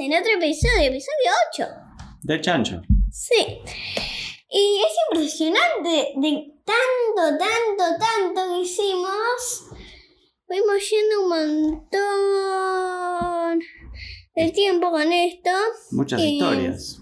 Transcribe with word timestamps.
En 0.00 0.12
otro 0.14 0.32
episodio, 0.32 0.82
episodio 0.88 1.30
8. 1.52 1.66
Del 2.22 2.40
chancho. 2.40 2.80
Sí. 3.10 3.58
Y 4.50 4.80
es 4.80 4.92
impresionante 5.12 6.12
de 6.16 6.52
tanto, 6.64 7.38
tanto, 7.38 7.84
tanto 7.98 8.54
que 8.54 8.60
hicimos. 8.60 9.64
Fuimos 10.46 10.90
yendo 10.90 11.22
un 11.22 11.28
montón 11.88 13.60
de 14.34 14.50
tiempo 14.52 14.90
con 14.90 15.12
esto. 15.12 15.50
Muchas 15.90 16.20
Y- 16.20 16.34
historias. 16.36 16.98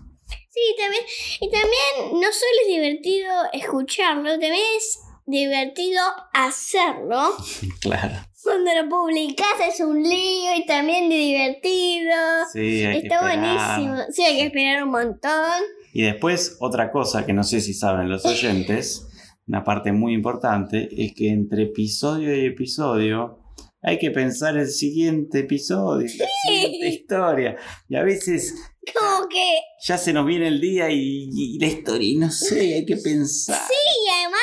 Sí, 0.51 0.75
también. 0.79 1.05
Y 1.41 1.51
también 1.51 2.13
no 2.21 2.33
solo 2.33 2.61
es 2.63 2.69
divertido 2.69 3.31
escucharlo, 3.53 4.31
también 4.31 4.55
es 4.77 4.99
divertido 5.27 6.03
hacerlo. 6.33 7.37
Claro. 7.81 8.15
Cuando 8.47 8.71
lo 8.83 8.89
publicas 8.89 9.49
es 9.69 9.81
un 9.81 10.03
lío 10.03 10.55
y 10.57 10.65
también 10.67 11.09
divertido. 11.11 12.15
Sí, 12.53 12.85
hay 12.85 13.01
que 13.01 13.07
Está 13.09 13.17
esperar. 13.17 13.77
buenísimo. 13.79 14.05
Sí, 14.13 14.23
hay 14.23 14.37
que 14.37 14.47
esperar 14.47 14.85
un 14.85 14.91
montón. 14.91 15.63
Y 15.93 16.03
después, 16.03 16.57
otra 16.61 16.91
cosa 16.93 17.27
que 17.27 17.33
no 17.33 17.43
sé 17.45 17.61
si 17.61 17.75
saben 17.75 18.09
los 18.09 18.25
oyentes, 18.25 19.07
una 19.49 19.65
parte 19.65 19.93
muy 19.93 20.15
importante, 20.15 20.89
es 20.97 21.13
que 21.15 21.29
entre 21.31 21.65
episodio 21.65 22.35
y 22.37 22.47
episodio 22.47 23.41
hay 23.83 23.99
que 23.99 24.11
pensar 24.11 24.57
el 24.57 24.69
siguiente 24.69 25.41
episodio, 25.41 26.09
la 26.19 26.27
siguiente 26.49 26.89
historia. 26.89 27.57
Y 27.89 27.95
a 27.97 28.03
veces 28.03 28.55
Como 28.93 29.29
que 29.29 29.59
ya 29.85 29.97
se 29.99 30.13
nos 30.13 30.27
viene 30.27 30.49
el 30.49 30.61
día 30.61 30.91
y, 30.91 31.29
y 31.33 31.59
la 31.61 31.67
historia, 31.67 32.09
y 32.09 32.17
no 32.17 32.31
sé, 32.31 32.75
hay 32.75 32.85
que 32.87 32.97
pensar. 32.97 33.61
Y 33.71 34.09
además, 34.11 34.41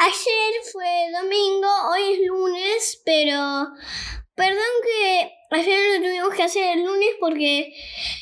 ayer 0.00 0.52
fue 0.72 0.86
domingo, 1.12 1.68
hoy 1.92 2.12
es 2.14 2.28
lunes, 2.28 3.02
pero 3.04 3.68
perdón 4.34 4.74
que 4.84 5.30
ayer 5.50 5.78
lo 6.00 6.06
tuvimos 6.06 6.34
que 6.34 6.42
hacer 6.42 6.78
el 6.78 6.84
lunes 6.84 7.10
porque 7.20 7.72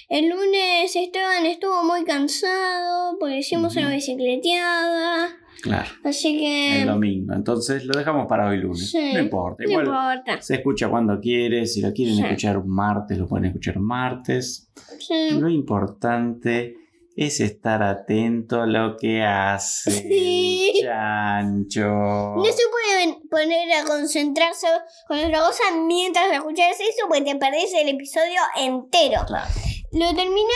el 0.08 0.28
lunes 0.28 0.94
Esteban 0.96 1.46
estuvo 1.46 1.84
muy 1.84 2.04
cansado 2.04 3.16
porque 3.20 3.38
hicimos 3.38 3.76
una 3.76 3.86
Ujú. 3.86 3.94
bicicleteada. 3.94 5.36
Claro, 5.60 5.90
Así 6.04 6.38
que 6.38 6.82
el 6.82 6.86
domingo. 6.86 7.34
Entonces 7.34 7.84
lo 7.84 7.98
dejamos 7.98 8.26
para 8.28 8.48
hoy 8.48 8.58
lunes. 8.58 8.90
Sí, 8.92 9.12
no 9.12 9.18
importa, 9.18 9.64
no 9.64 9.70
importa. 9.80 10.40
se 10.40 10.54
escucha 10.56 10.88
cuando 10.88 11.18
quieres. 11.20 11.74
Si 11.74 11.80
lo 11.80 11.92
quieren 11.92 12.14
Sí. 12.14 12.22
escuchar 12.22 12.58
un 12.58 12.68
martes, 12.72 13.18
lo 13.18 13.26
pueden 13.26 13.46
escuchar 13.46 13.78
martes. 13.80 14.70
Sí. 15.00 15.30
Lo 15.32 15.48
importante 15.48 16.76
es 17.20 17.40
estar 17.40 17.82
atento 17.82 18.62
a 18.62 18.66
lo 18.66 18.96
que 18.96 19.22
hace 19.24 19.90
Sí. 19.90 20.70
el 20.76 20.86
chancho. 20.86 21.84
No 21.84 22.44
se 22.44 22.62
pueden 22.70 23.28
poner 23.28 23.72
a 23.72 23.84
concentrarse 23.84 24.68
con 25.08 25.18
otra 25.18 25.40
cosa 25.40 25.64
mientras 25.84 26.30
escuchas 26.32 26.78
eso 26.78 27.08
porque 27.08 27.24
te 27.32 27.36
perdés 27.36 27.74
el 27.74 27.88
episodio 27.88 28.40
entero. 28.56 29.22
Claro. 29.26 29.50
Lo 29.90 30.14
terminé, 30.14 30.52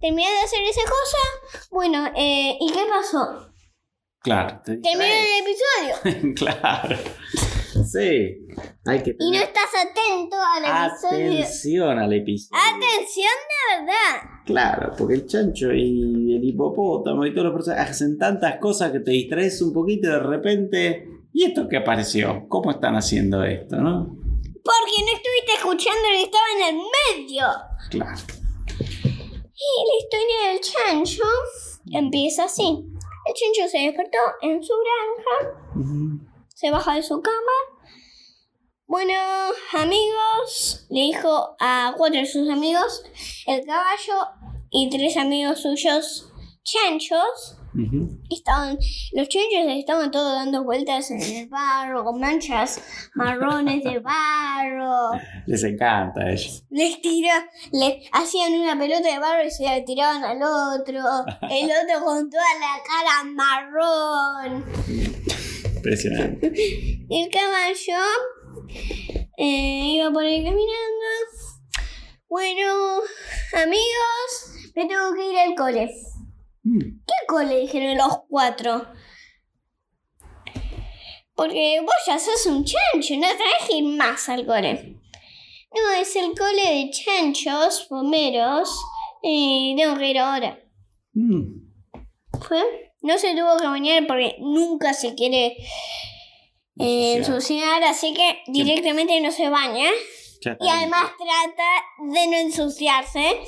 terminé 0.00 0.30
de 0.30 0.40
hacer 0.40 0.62
esa 0.62 0.80
cosa. 0.82 1.68
Bueno, 1.70 2.06
eh, 2.16 2.56
¿y 2.58 2.72
qué 2.72 2.86
pasó? 2.88 3.50
Claro. 4.20 4.62
te 4.64 4.78
Terminó 4.78 5.04
el 5.04 5.46
episodio 5.46 6.34
claro. 6.36 6.96
Sí. 7.90 8.46
Hay 8.84 9.02
que 9.02 9.16
y 9.18 9.30
no 9.30 9.38
estás 9.38 9.70
atento 9.74 10.36
al 10.36 10.64
episodio. 10.64 11.32
atención 11.32 11.98
al 11.98 12.12
episodio. 12.12 12.62
Atención 12.76 13.34
de 13.48 13.76
verdad. 13.76 14.30
Claro, 14.44 14.92
porque 14.96 15.14
el 15.14 15.26
chancho 15.26 15.72
y 15.72 16.34
el 16.36 16.44
hipopótamo 16.44 17.24
y 17.24 17.32
todos 17.32 17.46
los 17.46 17.54
personajes 17.54 17.90
hacen 17.90 18.18
tantas 18.18 18.58
cosas 18.58 18.92
que 18.92 19.00
te 19.00 19.12
distraes 19.12 19.62
un 19.62 19.72
poquito 19.72 20.08
y 20.08 20.10
de 20.12 20.18
repente. 20.18 21.08
¿Y 21.32 21.44
esto 21.44 21.68
qué 21.68 21.78
apareció? 21.78 22.46
¿Cómo 22.48 22.70
están 22.70 22.96
haciendo 22.96 23.44
esto, 23.44 23.76
no? 23.76 24.06
Porque 24.06 24.96
no 25.00 25.16
estuviste 25.16 25.52
escuchando 25.56 26.00
lo 26.10 26.18
que 26.18 26.22
estaba 26.24 26.44
en 26.56 26.74
el 26.74 26.82
medio. 27.16 27.46
Claro. 27.90 28.20
Y 28.80 29.68
la 29.88 29.98
historia 29.98 30.52
del 30.52 30.60
chancho 30.60 31.24
empieza 31.92 32.44
así. 32.44 32.64
El 32.64 33.34
chancho 33.34 33.70
se 33.70 33.78
despertó 33.78 34.18
en 34.42 34.62
su 34.62 34.74
granja. 34.74 35.54
Se 36.54 36.70
baja 36.70 36.94
de 36.94 37.02
su 37.02 37.20
cama. 37.20 37.77
Bueno, 38.88 39.12
amigos, 39.74 40.86
le 40.88 41.02
dijo 41.02 41.56
a 41.60 41.92
cuatro 41.98 42.20
de 42.20 42.24
sus 42.24 42.48
amigos, 42.48 43.04
el 43.46 43.62
caballo 43.66 44.30
y 44.70 44.88
tres 44.88 45.18
amigos 45.18 45.60
suyos, 45.60 46.32
chanchos. 46.62 47.58
Estaban, 48.30 48.78
los 49.12 49.28
chanchos 49.28 49.76
estaban 49.76 50.10
todos 50.10 50.32
dando 50.32 50.64
vueltas 50.64 51.10
en 51.10 51.20
el 51.20 51.48
barro, 51.50 52.02
con 52.02 52.18
manchas 52.18 52.80
marrones 53.14 53.84
de 53.84 53.98
barro. 53.98 55.10
Les 55.46 55.62
encanta 55.64 56.22
a 56.22 56.30
ellos. 56.30 56.64
Les 56.70 56.98
tira, 57.02 57.46
le 57.70 58.08
hacían 58.12 58.54
una 58.54 58.76
pelota 58.78 59.06
de 59.06 59.18
barro 59.18 59.46
y 59.46 59.50
se 59.50 59.64
la 59.64 59.84
tiraban 59.84 60.24
al 60.24 60.38
otro. 60.38 60.98
El 61.50 61.66
otro 61.66 62.04
con 62.06 62.30
toda 62.30 62.42
la 62.58 62.80
cara 62.88 63.22
marrón. 63.34 64.64
Impresionante. 65.76 66.46
El 67.10 67.28
caballo 67.30 67.98
eh, 69.36 69.94
iba 69.94 70.10
por 70.10 70.24
ahí 70.24 70.44
caminando. 70.44 70.68
Bueno, 72.28 73.00
amigos, 73.54 74.72
me 74.74 74.86
tengo 74.86 75.14
que 75.14 75.30
ir 75.30 75.38
al 75.38 75.54
cole. 75.54 75.90
Mm. 76.62 76.78
¿Qué 77.06 77.26
cole? 77.26 77.60
Dijeron 77.60 77.96
los 77.96 78.18
cuatro. 78.28 78.86
Porque 81.34 81.80
vos 81.80 81.94
ya 82.06 82.18
sos 82.18 82.46
un 82.46 82.64
chancho, 82.64 83.14
no 83.16 83.26
ir 83.76 83.84
más 83.96 84.28
al 84.28 84.44
cole. 84.44 84.96
No, 85.72 85.92
es 86.00 86.16
el 86.16 86.36
cole 86.36 86.62
de 86.62 86.90
chanchos, 86.90 87.86
bomberos, 87.88 88.70
y 89.22 89.74
tengo 89.76 89.96
que 89.96 90.10
ir 90.10 90.18
ahora. 90.18 90.58
Mm. 91.12 91.68
¿Fue? 92.40 92.92
No 93.02 93.18
se 93.18 93.34
tuvo 93.34 93.56
que 93.56 93.66
bañar 93.66 94.06
porque 94.06 94.36
nunca 94.40 94.92
se 94.94 95.14
quiere 95.14 95.56
eh, 96.80 97.16
Ensuciar. 97.16 97.82
así 97.84 98.14
que 98.14 98.42
directamente 98.46 99.20
no 99.20 99.30
se 99.32 99.48
baña. 99.48 99.90
Y 100.60 100.68
además 100.68 101.10
trata 101.18 102.12
de 102.12 102.26
no 102.28 102.36
ensuciarse. 102.36 103.40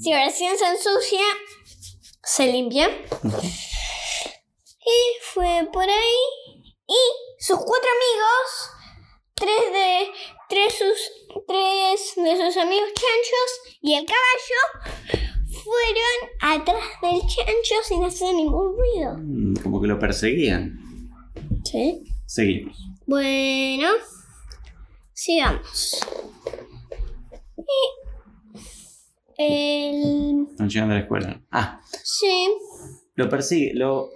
Si 0.00 0.12
recién 0.12 0.56
se 0.58 0.66
ensucia, 0.66 1.22
se 2.22 2.52
limpia. 2.52 2.88
Y 4.86 5.22
fue 5.22 5.66
por 5.72 5.84
ahí. 5.84 6.60
Y 6.86 7.00
sus 7.38 7.56
cuatro 7.56 7.88
amigos 7.90 8.70
tres 9.34 9.72
de, 9.72 10.06
tres, 10.48 10.74
sus, 10.74 11.44
tres 11.46 12.14
de 12.16 12.36
sus 12.46 12.56
amigos 12.56 12.88
chanchos 12.88 13.78
y 13.80 13.94
el 13.94 14.06
caballo 14.06 14.94
fueron 15.62 16.60
atrás 16.60 16.84
del 17.02 17.20
chancho 17.20 17.74
sin 17.84 18.04
hacer 18.04 18.34
ningún 18.34 18.76
ruido. 18.76 19.16
Mm, 19.18 19.54
Como 19.62 19.80
que 19.80 19.88
lo 19.88 19.98
perseguían. 19.98 20.78
Sí. 21.64 22.02
Seguimos. 22.34 22.76
Bueno, 23.06 23.90
sigamos. 25.12 26.00
Y 27.56 27.62
el... 29.38 30.48
Están 30.50 30.68
llegando 30.68 30.94
a 30.94 30.96
la 30.98 31.02
escuela. 31.04 31.40
Ah, 31.52 31.80
Sí, 32.02 32.48
lo 33.14 33.28
persigue, 33.28 33.72
lo, 33.74 34.10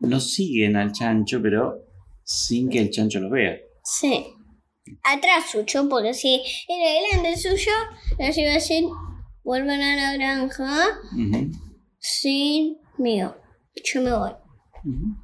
lo 0.00 0.18
siguen 0.18 0.74
al 0.74 0.90
chancho, 0.90 1.40
pero 1.40 1.76
sin 2.24 2.68
que 2.68 2.80
el 2.80 2.90
chancho 2.90 3.20
lo 3.20 3.30
vea. 3.30 3.56
sí. 3.84 4.26
Atrás 5.04 5.44
suyo, 5.52 5.88
porque 5.88 6.12
si 6.12 6.42
era 6.68 6.90
delante 7.20 7.36
suyo, 7.40 7.70
les 8.18 8.36
iba 8.36 8.50
a 8.50 8.54
decir, 8.54 8.84
vuelvan 9.44 9.80
a 9.80 9.94
la 9.94 10.14
granja 10.14 10.98
sin 12.00 12.78
mío. 12.98 13.36
Yo 13.84 14.02
me 14.02 14.10
voy. 14.12 14.32
ujú. 14.84 15.14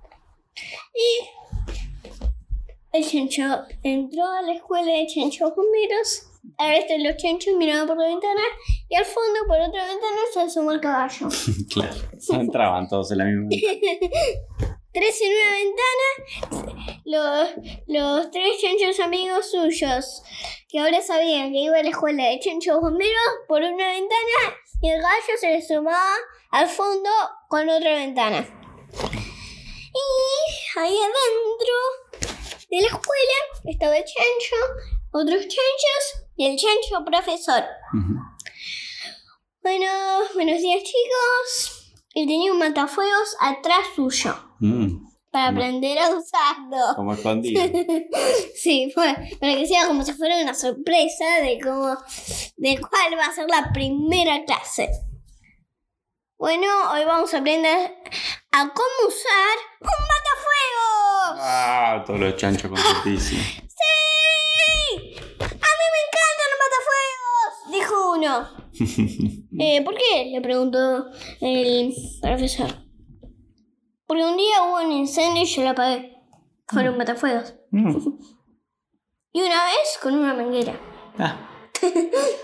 El 2.96 3.06
chancho 3.06 3.43
entró 3.82 4.25
a 4.25 4.40
la 4.40 4.54
escuela 4.54 4.90
de 4.90 5.06
chanchos 5.06 5.54
bomberos. 5.54 6.28
A 6.56 6.69
veces 6.69 6.98
los 7.02 7.16
chanchos 7.19 7.54
miraban 7.58 7.87
por 7.87 7.98
la 7.98 8.06
ventana 8.06 8.40
y 8.88 8.94
al 8.94 9.04
fondo, 9.04 9.40
por 9.46 9.60
otra 9.60 9.87
ventana, 9.87 10.16
se 10.32 10.40
asomó 10.40 10.72
el 10.72 10.81
caballo. 10.81 11.28
Claro. 11.75 11.94
No 12.31 12.40
entraban 12.40 12.88
todos 12.88 13.12
en 13.12 13.19
la 13.19 13.25
misma. 13.26 13.48
ventana. 13.50 14.78
Tres 14.94 15.20
en 15.20 15.32
una 15.34 15.50
ventana, 16.54 16.81
los, 17.04 17.48
los 17.87 18.31
tres 18.31 18.58
chanchos 18.62 18.99
amigos 19.00 19.50
suyos, 19.50 20.22
que 20.66 20.78
ahora 20.78 21.02
sabían 21.02 21.52
que 21.52 21.58
iba 21.58 21.76
a 21.76 21.82
la 21.82 21.90
escuela 21.90 22.25
de 22.25 22.40
chanchos 22.40 22.81
bomberos 22.81 23.28
por 23.46 23.60
una 23.60 23.88
ventana 23.88 24.56
y 24.81 24.88
el 24.88 25.02
gallo 25.02 25.38
se 25.38 25.49
le 25.50 25.60
sumaba 25.60 26.14
al 26.50 26.66
fondo 26.66 27.10
con 27.49 27.69
otra 27.69 27.94
ventana. 27.96 28.38
Y 29.92 30.78
ahí 30.78 30.96
adentro 30.96 31.75
de 32.76 32.82
la 32.82 32.88
escuela 32.88 33.38
estaba 33.64 33.96
el 33.96 34.05
chancho, 34.05 34.56
otros 35.12 35.40
chanchos 35.43 36.25
y 36.37 36.46
el 36.46 36.56
chancho 36.56 37.05
profesor. 37.05 37.64
Bueno, 39.62 39.87
buenos 40.34 40.61
días 40.61 40.82
chicos. 40.82 41.93
Y 42.14 42.26
tenía 42.26 42.52
un 42.52 42.58
matafuegos 42.58 43.37
atrás 43.40 43.81
suyo 43.94 44.34
Mm, 44.61 45.05
para 45.31 45.49
Como- 45.49 45.58
aprender 45.61 45.99
a 45.99 46.08
usarlo. 46.11 46.94
Como 46.96 47.12
escondido. 47.12 47.62
Sí, 48.56 48.90
fue 48.94 49.14
para 49.38 49.55
que 49.55 49.67
sea 49.67 49.87
como 49.87 50.02
si 50.02 50.12
fuera 50.14 50.40
una 50.40 50.55
sorpresa 50.55 51.25
de 51.43 51.58
cómo, 51.62 51.94
de 52.56 52.81
cuál 52.81 53.19
va 53.19 53.26
a 53.26 53.34
ser 53.34 53.46
la 53.50 53.70
primera 53.73 54.44
clase. 54.44 54.88
Bueno, 56.38 56.67
hoy 56.93 57.05
vamos 57.05 57.32
a 57.34 57.38
aprender 57.38 57.94
a 58.52 58.61
cómo 58.73 59.08
usar 59.08 59.58
un 59.81 60.06
matafuegos. 60.06 60.95
Ah, 61.38 62.02
todos 62.06 62.20
los 62.20 62.37
chanchos 62.37 62.70
contentísimos. 62.70 63.44
¡Sí! 63.44 63.93
¡A 65.38 65.70
mí 65.78 65.87
me 65.94 66.00
encantan 66.06 66.49
los 66.52 66.61
matafuegos! 66.64 67.73
Dijo 67.73 68.12
uno. 68.12 68.67
Eh, 69.58 69.82
¿Por 69.82 69.94
qué? 69.94 70.26
Le 70.32 70.43
preguntó 70.43 71.06
el 71.40 71.94
profesor. 72.20 72.69
Porque 74.06 74.23
un 74.23 74.37
día 74.37 74.62
hubo 74.64 74.84
un 74.84 74.93
incendio 74.93 75.44
y 75.44 75.46
yo 75.46 75.62
lo 75.62 75.70
apagué. 75.70 76.14
Con 76.67 76.87
un 76.87 76.99
matafuegos. 76.99 77.55
Mm. 77.70 77.96
Y 79.32 79.40
una 79.43 79.64
vez 79.67 79.99
con 80.02 80.14
una 80.14 80.32
manguera. 80.32 80.81
Ah, 81.19 81.69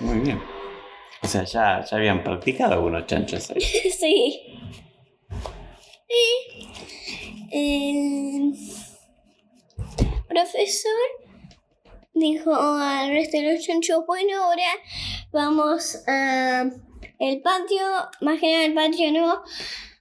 muy 0.00 0.18
bien. 0.18 0.42
O 1.22 1.26
sea, 1.26 1.42
ya, 1.44 1.82
ya 1.82 1.96
habían 1.96 2.22
practicado 2.22 2.74
algunos 2.74 3.06
chanchos 3.06 3.50
ahí. 3.50 3.60
sí. 3.98 4.42
Y 6.06 7.21
el 7.52 8.54
profesor 10.28 10.92
dijo 12.14 12.54
al 12.54 13.10
resto 13.10 13.38
de 13.38 13.52
los 13.54 13.64
chanchos, 13.64 14.04
bueno, 14.06 14.42
ahora 14.42 14.62
vamos 15.32 16.02
a 16.06 16.70
el 17.18 17.40
patio, 17.42 17.82
más 18.20 18.40
que 18.40 18.52
nada 18.52 18.64
el 18.64 18.74
patio 18.74 19.12
no, 19.12 19.42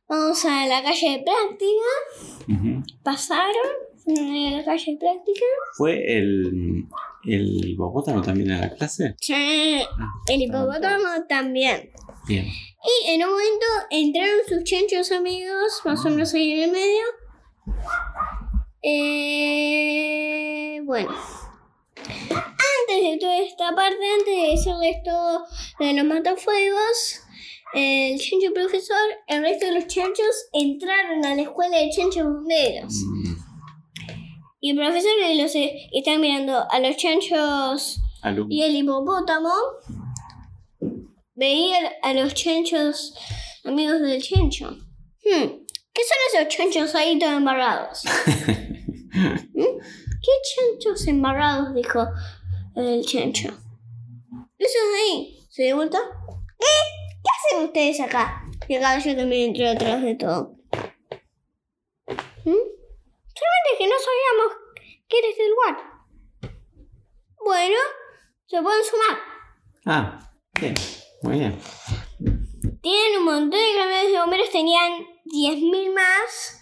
vamos 0.08 0.46
a 0.46 0.66
la 0.66 0.82
calle 0.82 1.18
de 1.18 1.24
práctica. 1.24 2.50
Ujú. 2.50 2.84
Pasaron 3.04 3.72
a 4.08 4.58
la 4.58 4.66
calle 4.66 4.94
de 4.94 4.98
práctica. 4.98 5.46
¿Fue 5.78 6.18
el, 6.18 6.86
el 7.26 7.70
hipopótamo 7.70 8.22
también 8.22 8.52
a 8.52 8.62
la 8.62 8.74
clase? 8.76 9.16
Sí. 9.22 9.34
Ah, 9.34 10.10
El 10.28 10.42
hipopótamo 10.42 11.26
también. 11.30 11.92
Bien. 12.28 12.46
Y 12.46 13.10
en 13.12 13.24
un 13.24 13.30
momento 13.32 13.66
entraron 13.90 14.40
sus 14.48 14.64
chanchos 14.64 15.12
amigos, 15.12 15.82
más 15.86 16.04
o 16.06 16.10
menos 16.10 16.34
ahí 16.34 16.54
en 16.54 16.64
el 16.64 16.72
medio. 16.72 17.04
Eh, 18.84 20.82
bueno. 20.86 21.12
Antes 22.00 23.12
de 23.12 23.18
toda 23.20 23.38
esta 23.40 23.76
parte, 23.76 23.98
antes 24.20 24.36
de 24.36 24.48
decirles 24.52 24.98
todo 25.04 25.46
de 25.80 25.94
los 25.94 26.06
matafuegos, 26.06 27.22
el 27.74 28.20
chancho 28.20 28.54
profesor, 28.54 28.98
el 29.28 29.42
resto 29.44 29.66
de 29.68 29.74
los 29.74 29.88
chanchos 29.88 30.26
entraron 30.54 31.26
a 31.26 31.36
la 31.36 31.42
escuela 31.44 31.78
de 31.78 31.90
chanchos 31.90 32.24
bomberos. 32.24 32.94
Mm, 32.94 33.36
Y 34.62 34.72
el 34.72 34.78
profesor 34.78 35.12
los 35.36 35.56
eh, 35.56 35.90
está 35.94 36.18
mirando 36.18 36.66
a 36.70 36.80
los 36.80 36.98
chanchos 36.98 38.02
alumno. 38.22 38.54
y 38.54 38.64
el 38.64 38.76
hipopótamo 38.76 39.52
veía 41.36 41.78
a 42.04 42.14
los 42.14 42.34
chanchos 42.34 43.14
amigos 43.64 44.02
del 44.02 44.22
chancho. 44.22 44.72
Hmm, 45.24 45.66
¿Qué 45.94 46.02
son 46.04 46.42
esos 46.42 46.56
chanchos 46.56 46.96
ahí 46.96 47.20
todos 47.20 47.34
embarrados? 47.34 48.04
¿Mm? 49.54 49.80
¿Qué 50.22 50.32
chanchos 50.56 51.08
embarrados? 51.08 51.74
Dijo 51.76 52.08
el 52.76 53.06
chancho. 53.06 53.50
Esos 54.58 54.82
ahí. 54.98 55.38
¿Se 55.50 55.64
dio 55.64 55.76
vuelta? 55.76 56.00
¿Qué? 56.60 56.68
¿Qué 57.24 57.30
hacen 57.56 57.66
ustedes 57.66 58.00
acá? 58.00 58.44
Y 58.68 58.76
el 58.76 58.82
caballo 58.82 59.16
también 59.16 59.50
entró 59.50 59.70
atrás 59.70 60.02
de 60.02 60.16
todo. 60.16 60.56
¿Mm? 62.08 62.66
Solamente 63.34 63.78
que 63.78 63.88
no 63.88 63.96
sabíamos 64.00 64.58
que 65.10 65.20
era 65.20 65.28
este 65.28 65.50
lugar. 65.50 65.92
Bueno, 67.44 67.78
se 68.46 68.62
pueden 68.62 68.84
sumar. 68.86 69.20
Ah, 69.86 70.32
bien. 70.60 70.76
Muy 71.24 71.40
bien. 71.40 71.60
Tienen 72.82 73.20
un 73.20 73.26
montón 73.26 73.52
de 73.52 73.78
camiones 73.78 74.12
de 74.12 74.20
bomberos, 74.20 74.50
tenían 74.50 75.11
10.000 75.26 75.94
más. 75.94 76.60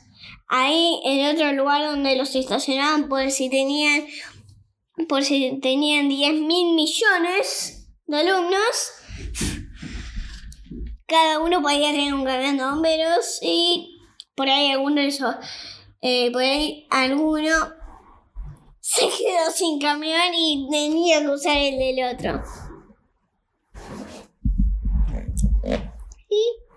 Ahí 0.48 1.00
en 1.06 1.36
otro 1.36 1.52
lugar 1.54 1.84
donde 1.84 2.16
los 2.16 2.34
estacionaban 2.36 3.08
por 3.08 3.30
si 3.30 3.50
tenían 3.50 4.06
por 5.08 5.24
si 5.24 5.60
tenían 5.62 6.10
10.000 6.10 6.76
millones 6.76 7.88
de 8.06 8.18
alumnos. 8.18 8.92
Cada 11.08 11.40
uno 11.40 11.62
podía 11.62 11.92
tener 11.92 12.14
un 12.14 12.26
camión 12.26 12.58
de 12.58 12.64
bomberos 12.64 13.40
y 13.42 14.00
por 14.36 14.50
ahí 14.50 14.72
alguno 14.72 15.02
de 15.02 15.14
eh, 16.02 16.32
por 16.32 16.42
ahí 16.42 16.88
alguno 16.90 17.52
se 18.80 19.02
quedó 19.02 19.52
sin 19.54 19.80
camión 19.80 20.34
y 20.34 20.68
tenía 20.72 21.22
que 21.22 21.30
usar 21.30 21.58
el 21.58 21.78
del 21.78 22.16
otro. 22.16 22.42
Y 26.30 26.69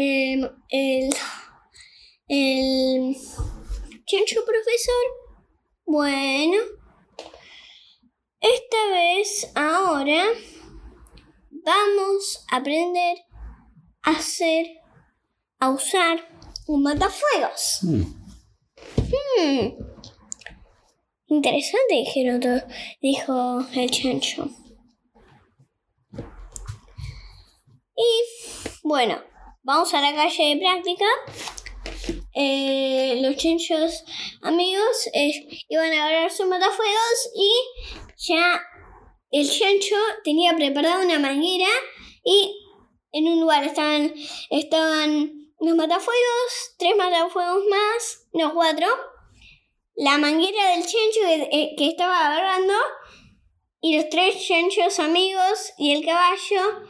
em, 0.00 0.50
el, 0.68 1.14
el 2.28 3.16
chancho 4.06 4.44
profesor, 4.44 5.04
bueno, 5.84 6.56
esta 8.40 8.86
vez, 8.92 9.50
ahora, 9.54 10.24
vamos 11.50 12.44
a 12.50 12.56
aprender 12.56 13.18
a 14.02 14.12
hacer, 14.12 14.66
a 15.58 15.70
usar 15.70 16.26
un 16.66 16.82
matafuegos. 16.82 17.80
Mm, 17.82 18.20
Hmm. 19.10 19.70
Interesante, 21.26 21.94
dijeron 21.94 22.40
todos, 22.40 22.62
dijo 23.00 23.60
el 23.74 23.90
chancho. 23.90 24.48
Y 27.96 28.78
bueno, 28.82 29.22
vamos 29.62 29.92
a 29.94 30.00
la 30.00 30.14
calle 30.14 30.54
de 30.54 30.60
práctica. 30.60 31.04
Eh, 32.34 33.18
los 33.22 33.36
chanchos 33.36 34.04
amigos 34.42 35.10
iban 35.68 35.92
a 35.92 36.06
agarrar 36.06 36.30
sus 36.30 36.46
matafuegos 36.46 37.30
y 37.34 37.52
ya 38.28 38.60
el 39.30 39.48
chancho 39.48 39.96
tenía 40.24 40.54
preparada 40.54 41.04
una 41.04 41.18
manguera 41.18 41.68
y 42.24 42.56
en 43.12 43.26
un 43.26 43.40
lugar 43.40 43.64
estaban, 43.64 44.14
estaban 44.50 45.52
los 45.58 45.76
matafuegos, 45.76 46.74
tres 46.78 46.96
matafuegos 46.96 47.64
más, 47.68 48.28
no 48.32 48.54
cuatro. 48.54 48.86
la 49.96 50.16
manguera 50.18 50.70
del 50.70 50.80
chancho 50.80 51.20
que, 51.26 51.48
eh, 51.52 51.74
estaba 51.78 52.26
agarrando 52.26 52.74
y 53.82 53.96
los 53.96 54.08
tres 54.08 54.46
chanchos 54.46 54.98
amigos 54.98 55.72
y 55.76 55.92
el 55.94 56.04
caballo 56.04 56.86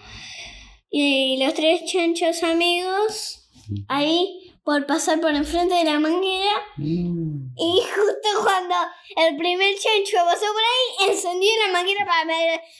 y 0.90 1.42
los 1.42 1.54
tres 1.54 1.84
chanchos 1.90 2.42
amigos 2.42 3.48
ahí 3.88 4.36
por 4.64 4.84
pasar 4.86 5.20
por 5.20 5.32
enfrente 5.34 5.74
de 5.74 5.84
la 5.84 5.98
manguera 6.00 6.50
Mm. 6.76 7.52
y 7.56 7.80
justo 7.82 8.42
cuando 8.42 8.74
el 9.16 9.36
primer 9.36 9.74
chancho 9.74 10.16
pasó 10.24 10.46
por 10.46 10.62
ahí 10.62 11.10
encendió 11.10 11.50
la 11.66 11.72
manguera 11.72 12.04
para, 12.06 12.34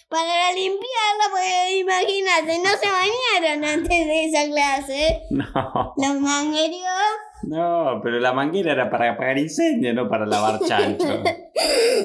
para 0.08 0.52
limpiarla 0.52 1.24
porque 1.30 1.78
imagínate 1.78 2.58
no 2.58 2.70
se 2.70 2.88
bañaron 2.88 3.64
antes 3.64 4.06
de 4.06 4.24
esa 4.26 4.46
clase 4.46 5.22
No, 5.30 5.94
los 5.96 6.20
manguerios 6.20 6.84
no, 7.42 8.00
pero 8.02 8.20
la 8.20 8.34
manguera 8.34 8.72
era 8.72 8.90
para 8.90 9.12
apagar 9.12 9.38
incendio, 9.38 9.94
no 9.94 10.08
para 10.10 10.26
lavar 10.26 10.60
chancho. 10.66 11.06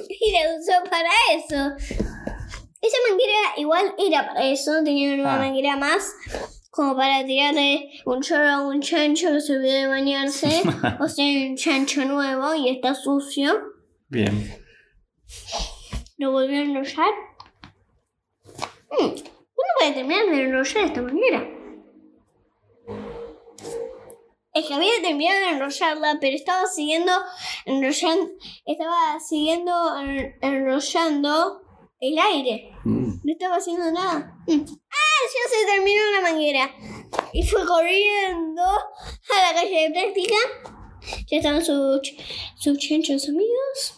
y 0.09 0.31
la 0.31 0.39
usó 0.57 0.89
para 0.89 1.09
eso. 1.35 2.34
Esa 2.85 2.97
manguera 3.09 3.33
igual 3.57 3.95
era 3.97 4.27
para 4.27 4.43
eso, 4.45 4.71
tenía 4.83 5.13
una 5.15 5.35
Ah. 5.35 5.39
manguera 5.39 5.75
más, 5.77 6.13
como 6.69 6.95
para 6.95 7.25
tirarle 7.25 7.89
un 8.05 8.21
chorro 8.21 8.47
a 8.47 8.61
un 8.67 8.81
chancho 8.81 9.31
que 9.31 9.41
se 9.41 9.53
olvidó 9.55 9.73
de 9.73 9.87
bañarse, 9.87 10.61
o 11.01 11.07
sea, 11.07 11.25
un 11.47 11.55
chancho 11.55 12.05
nuevo 12.05 12.53
y 12.53 12.69
está 12.69 12.93
sucio. 12.93 13.59
Bien. 14.09 14.53
Lo 16.17 16.31
volvió 16.31 16.59
a 16.59 16.61
enrollar. 16.63 17.09
Mm, 18.91 19.03
Uno 19.05 19.69
puede 19.79 19.91
terminar 19.93 20.25
de 20.27 20.41
enrollar 20.43 20.73
de 20.83 20.85
esta 20.85 21.01
manera. 21.01 21.49
Es 24.53 24.65
que 24.67 24.73
había 24.73 25.01
terminado 25.01 25.37
de 25.39 25.49
enrollarla, 25.49 26.17
pero 26.21 26.35
estaba 26.35 26.65
siguiendo 26.67 27.11
enrollando, 27.65 28.29
estaba 28.65 29.19
siguiendo 29.19 29.99
en- 29.99 30.35
enrollando 30.41 31.61
el 32.07 32.17
aire. 32.17 32.71
Mm. 32.83 33.21
No 33.23 33.31
estaba 33.31 33.57
haciendo 33.57 33.91
nada. 33.91 34.37
Mm. 34.47 34.61
¡Ah! 34.61 35.05
Ya 35.25 35.49
se 35.49 35.65
terminó 35.65 36.01
la 36.11 36.21
manguera. 36.21 36.71
Y 37.33 37.43
fue 37.43 37.65
corriendo 37.65 38.61
a 38.63 39.41
la 39.41 39.53
calle 39.53 39.89
de 39.89 39.91
práctica. 39.91 40.35
Ya 41.29 41.37
estaban 41.37 41.63
sus, 41.63 42.13
sus 42.57 42.77
chanchos 42.77 43.27
amigos. 43.29 43.95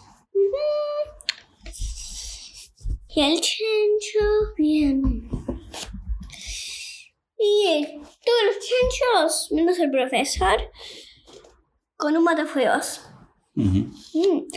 Y 3.09 3.21
el 3.21 3.41
chancho, 3.41 4.53
bien. 4.57 5.29
Y 7.39 7.85
todos 8.25 8.43
los 8.45 8.55
chanchos, 8.59 9.51
menos 9.51 9.79
el 9.79 9.89
profesor, 9.89 10.71
con 11.95 12.15
un 12.15 12.23
matafuegos. 12.23 13.01
Ujú. 13.55 13.89
Mm. 14.13 14.47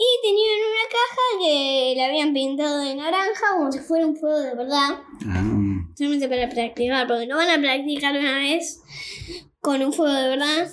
Y 0.00 0.06
tenían 0.22 0.60
una 0.60 0.88
caja 0.88 1.44
que 1.44 1.94
la 1.96 2.06
habían 2.06 2.32
pintado 2.32 2.78
de 2.84 2.94
naranja 2.94 3.40
como 3.56 3.72
si 3.72 3.80
fuera 3.80 4.06
un 4.06 4.16
fuego 4.16 4.38
de 4.38 4.54
verdad. 4.54 5.00
Ah. 5.26 5.84
Solamente 5.96 6.28
para 6.28 6.48
practicar, 6.48 7.06
porque 7.08 7.26
no 7.26 7.36
van 7.36 7.50
a 7.50 7.60
practicar 7.60 8.16
una 8.16 8.38
vez 8.38 8.80
con 9.60 9.82
un 9.82 9.92
fuego 9.92 10.14
de 10.14 10.28
verdad. 10.28 10.68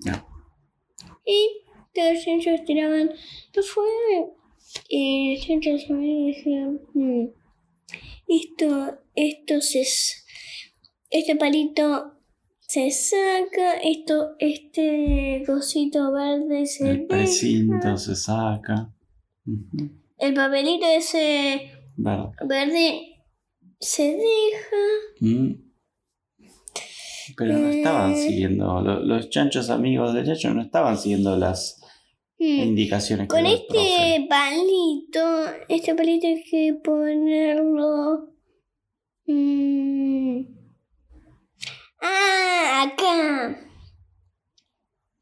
Ya. 0.00 0.26
Y 1.24 1.60
todos 1.94 2.14
los 2.14 2.24
chanchos 2.24 2.64
tiraban 2.64 3.10
el 3.52 3.62
fuego. 3.62 4.36
Y 4.88 5.36
los 5.36 5.46
chanchos 5.46 5.82
decían, 5.88 6.80
"Mm, 6.94 7.26
esto, 8.26 8.98
esto 9.14 9.60
se... 9.60 9.82
s- 9.82 10.24
Este 11.10 11.36
palito 11.36 12.13
se 12.74 12.90
saca, 12.90 13.74
esto, 13.82 14.34
este 14.38 15.42
cosito 15.46 16.10
verde 16.12 16.66
se 16.66 16.88
El 16.90 16.96
deja. 16.96 17.08
precinto 17.08 17.96
se 17.96 18.16
saca. 18.16 18.92
El 20.18 20.34
papelito 20.34 20.86
ese 20.86 21.70
Verde. 21.96 22.30
verde 22.48 23.00
se 23.78 24.02
deja. 24.16 24.82
Mm. 25.20 25.52
Pero 27.36 27.52
no 27.58 27.68
estaban 27.68 28.12
Eh. 28.12 28.16
siguiendo, 28.16 28.80
lo- 28.80 29.00
los 29.00 29.30
chanchos 29.30 29.70
amigos 29.70 30.12
del 30.14 30.24
chancho 30.26 30.52
no 30.54 30.62
estaban 30.62 30.96
siguiendo 30.98 31.36
las 31.36 31.80
Mm. 32.38 32.62
indicaciones 32.70 33.28
Con 33.28 33.46
este 33.46 34.26
palito, 34.28 35.20
este 35.68 35.94
palito 35.94 36.26
hay 36.26 36.42
que 36.42 36.74
ponerlo. 36.82 38.30
mm, 39.26 40.53
ah, 42.04 42.82
acá. 42.82 43.58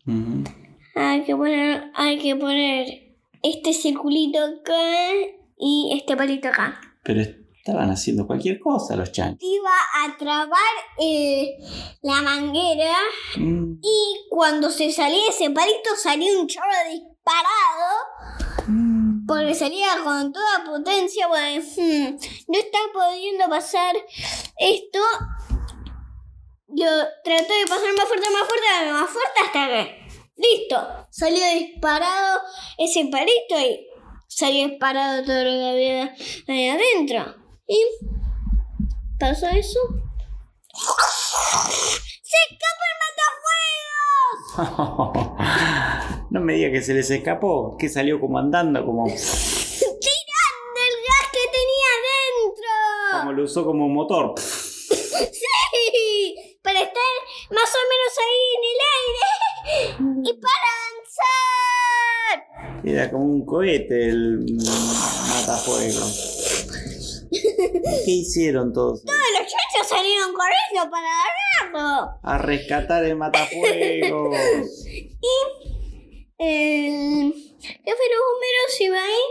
Ujú. 0.07 0.45
Hay 0.95 1.25
que 1.25 1.35
poner, 1.37 1.91
hay 1.95 2.19
que 2.19 2.37
poner 2.37 3.17
este 3.43 3.73
circulito 3.73 4.39
acá 4.39 4.75
y 5.57 5.93
este 5.97 6.17
palito 6.17 6.49
acá. 6.49 6.81
Pero 7.05 7.23
estaban 7.23 7.91
haciendo 7.91 8.27
cualquier 8.27 8.59
cosa 8.59 8.97
los 8.97 9.13
chanchos. 9.13 9.39
Iba 9.41 9.71
a 10.05 10.17
trabar 10.17 10.59
eh, 11.01 11.57
la 12.03 12.21
manguera 12.23 12.97
Mm. 13.37 13.79
y 13.81 14.27
cuando 14.29 14.69
se 14.71 14.91
salía 14.91 15.29
ese 15.29 15.51
palito 15.51 15.91
salía 15.97 16.39
un 16.39 16.47
chorro 16.49 16.67
disparado. 16.91 18.67
Mm. 18.67 19.27
Porque 19.27 19.55
salía 19.55 19.87
con 20.05 20.33
toda 20.33 20.65
potencia, 20.65 21.29
bueno, 21.29 21.63
hmm, 21.63 22.17
no 22.49 22.59
está 22.59 22.79
pudiendo 22.93 23.49
pasar 23.49 23.95
esto. 24.59 24.99
Yo 26.75 26.87
traté 27.23 27.53
de 27.53 27.67
pasar 27.69 27.93
más 27.97 28.09
fuerte, 28.09 28.31
más 28.31 28.49
fuerte, 28.49 28.93
más 28.93 29.11
fuerte 29.11 29.41
hasta 29.45 29.69
que. 29.69 30.03
¡Listo! 30.37 31.07
Salió 31.11 31.45
disparado 31.55 32.41
ese 32.79 33.05
palito 33.11 33.61
y 33.61 33.87
salió 34.27 34.69
disparado 34.69 35.23
todo 35.23 35.45
lo 35.45 35.51
que 35.51 35.71
había 35.71 36.15
ahí 36.49 36.69
adentro. 36.69 37.35
Y 37.67 37.85
pasó 39.21 39.49
eso. 39.49 39.81
¡Se 42.23 42.37
escapa 42.51 42.85
el 42.89 42.97
matafuegos! 44.65 46.27
no 46.31 46.41
me 46.41 46.55
diga 46.55 46.71
que 46.73 46.81
se 46.81 46.95
les 46.95 47.11
escapó, 47.11 47.77
que 47.77 47.91
salió 47.91 48.19
como 48.19 48.39
andando, 48.39 48.85
como, 48.87 49.05
¡Tirando 49.07 49.21
el 50.81 50.97
gas 51.05 51.29
que 51.31 51.45
tenía 51.53 51.89
adentro! 51.99 53.21
como 53.21 53.33
lo 53.33 53.45
usó 53.45 53.67
como 53.67 53.89
motor. 53.91 54.35
Para 56.73 56.85
estar 56.85 57.13
más 57.51 57.69
o 57.69 57.83
menos 57.93 58.13
ahí 58.25 58.45
en 58.57 58.65
el 58.73 58.81
aire 58.97 59.29
y 60.25 60.33
para 60.41 60.69
avanzar. 61.05 62.37
Era 62.83 63.05
como 63.11 63.27
un 63.27 63.45
cohete 63.45 64.09
el 64.09 64.47
matafuegos. 65.29 67.29
¿Qué 67.31 68.11
hicieron 68.11 68.73
todos? 68.73 69.05
Todos 69.05 69.19
los 69.39 69.41
chanchos 69.41 69.87
salieron 69.87 70.33
corriendo 70.33 70.91
para 70.91 71.09
agarrarlo. 71.69 72.19
A 72.23 72.39
rescatar 72.39 73.05
el 73.05 73.17
matafuegos. 73.17 74.35
El 76.39 77.35
jefe 77.61 77.85
de 77.85 77.85
los 77.85 78.21
bomberos 78.33 78.81
iba 78.81 78.99
ahí 78.99 79.27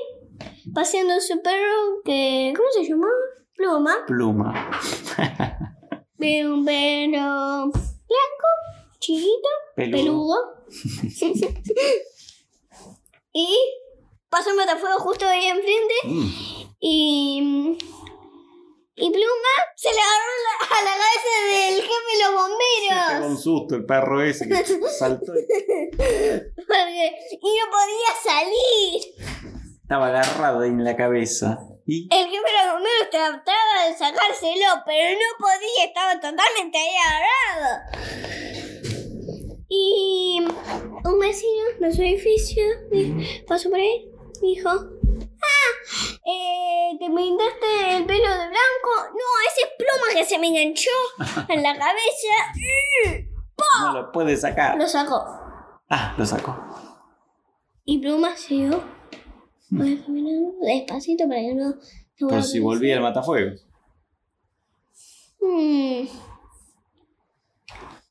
paseando 0.74 1.20
su 1.20 1.42
perro 1.42 2.02
que... 2.06 2.54
¿Cómo 2.56 2.70
se 2.72 2.86
llama? 2.88 3.08
Pluma. 3.56 4.06
Pluma. 4.08 4.70
Ve 6.22 6.46
un 6.46 6.64
perro 6.64 7.72
blanco, 7.72 8.48
chiquito, 9.00 9.50
Peludo. 9.76 9.98
peludo. 9.98 10.38
y 13.34 13.58
pasó 14.30 14.52
un 14.52 14.58
matafuego 14.58 15.00
justo 15.00 15.26
ahí 15.28 15.46
enfrente. 15.48 15.94
Mm. 16.06 16.30
Y. 16.80 17.78
Y 18.94 19.10
Pluma 19.10 19.56
se 19.76 19.90
le 19.90 20.00
agarró 20.00 20.34
la- 20.44 20.78
a 20.78 20.84
la 20.84 20.92
cabeza 20.92 21.32
del 21.48 21.76
jefe 21.82 21.90
de 22.12 22.24
los 22.24 22.30
Pegó 22.30 22.42
bomberos. 22.42 23.32
un 23.32 23.38
susto 23.42 23.76
el 23.76 23.86
perro 23.86 24.22
ese 24.22 24.48
que 24.48 24.64
saltó 25.00 25.32
Porque, 25.98 27.12
y 27.42 27.50
no 27.58 27.66
podía 27.72 28.12
salir. 28.24 29.02
Estaba 29.92 30.08
agarrado 30.08 30.62
ahí 30.62 30.70
en 30.70 30.86
la 30.86 30.96
cabeza. 30.96 31.60
Y 31.86 32.08
El 32.16 32.28
los 32.28 32.74
bomberos 32.74 33.10
trataba 33.12 33.86
de 33.90 33.94
sacárselo, 33.98 34.84
pero 34.86 35.10
no 35.20 35.38
podía, 35.38 35.84
estaba 35.86 36.14
totalmente 36.14 36.78
ahí 36.78 36.96
agarrado. 36.96 37.82
Y 39.68 40.40
un 41.04 41.20
vecino 41.20 41.64
de 41.82 41.92
su 41.92 42.02
edificio 42.04 42.64
di- 42.90 43.44
pasó 43.46 43.70
por 43.70 43.80
ahí 43.80 44.10
y 44.42 44.56
dijo: 44.56 44.70
Ah, 44.70 45.72
eh, 46.26 46.92
¿te 46.98 47.08
pintaste 47.08 47.98
el 47.98 48.06
pelo 48.06 48.30
de 48.30 48.48
blanco? 48.48 49.10
No, 49.12 49.50
ese 49.50 49.62
es 49.62 49.70
pluma 49.78 50.14
que 50.14 50.24
se 50.24 50.40
me 50.40 50.48
enganchó 50.48 50.90
en 51.50 51.64
la 51.64 51.74
cabeza. 51.78 53.28
no 53.82 53.94
lo 53.94 54.12
puede 54.14 54.38
sacar. 54.38 54.78
Lo 54.78 54.88
sacó. 54.88 55.22
Ah, 55.90 56.16
lo 56.18 56.26
sacó. 56.26 56.58
Y 57.84 57.98
pluma 57.98 58.38
siguió 58.38 59.01
pues, 59.76 60.02
caminando 60.02 60.54
despacito 60.62 61.28
para 61.28 61.40
que 61.40 61.54
no. 61.54 61.76
Pero 62.16 62.28
vuelva 62.28 62.44
si 62.44 62.60
volvía 62.60 62.96
el 62.96 63.02
matafuegos. 63.02 63.66
Hmm. 65.40 66.06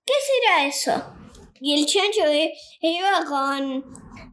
¿Qué 0.04 0.14
será 0.26 0.66
eso? 0.66 0.92
Y 1.60 1.78
el 1.78 1.86
chancho 1.86 2.22
iba 2.80 3.24
con 3.28 3.84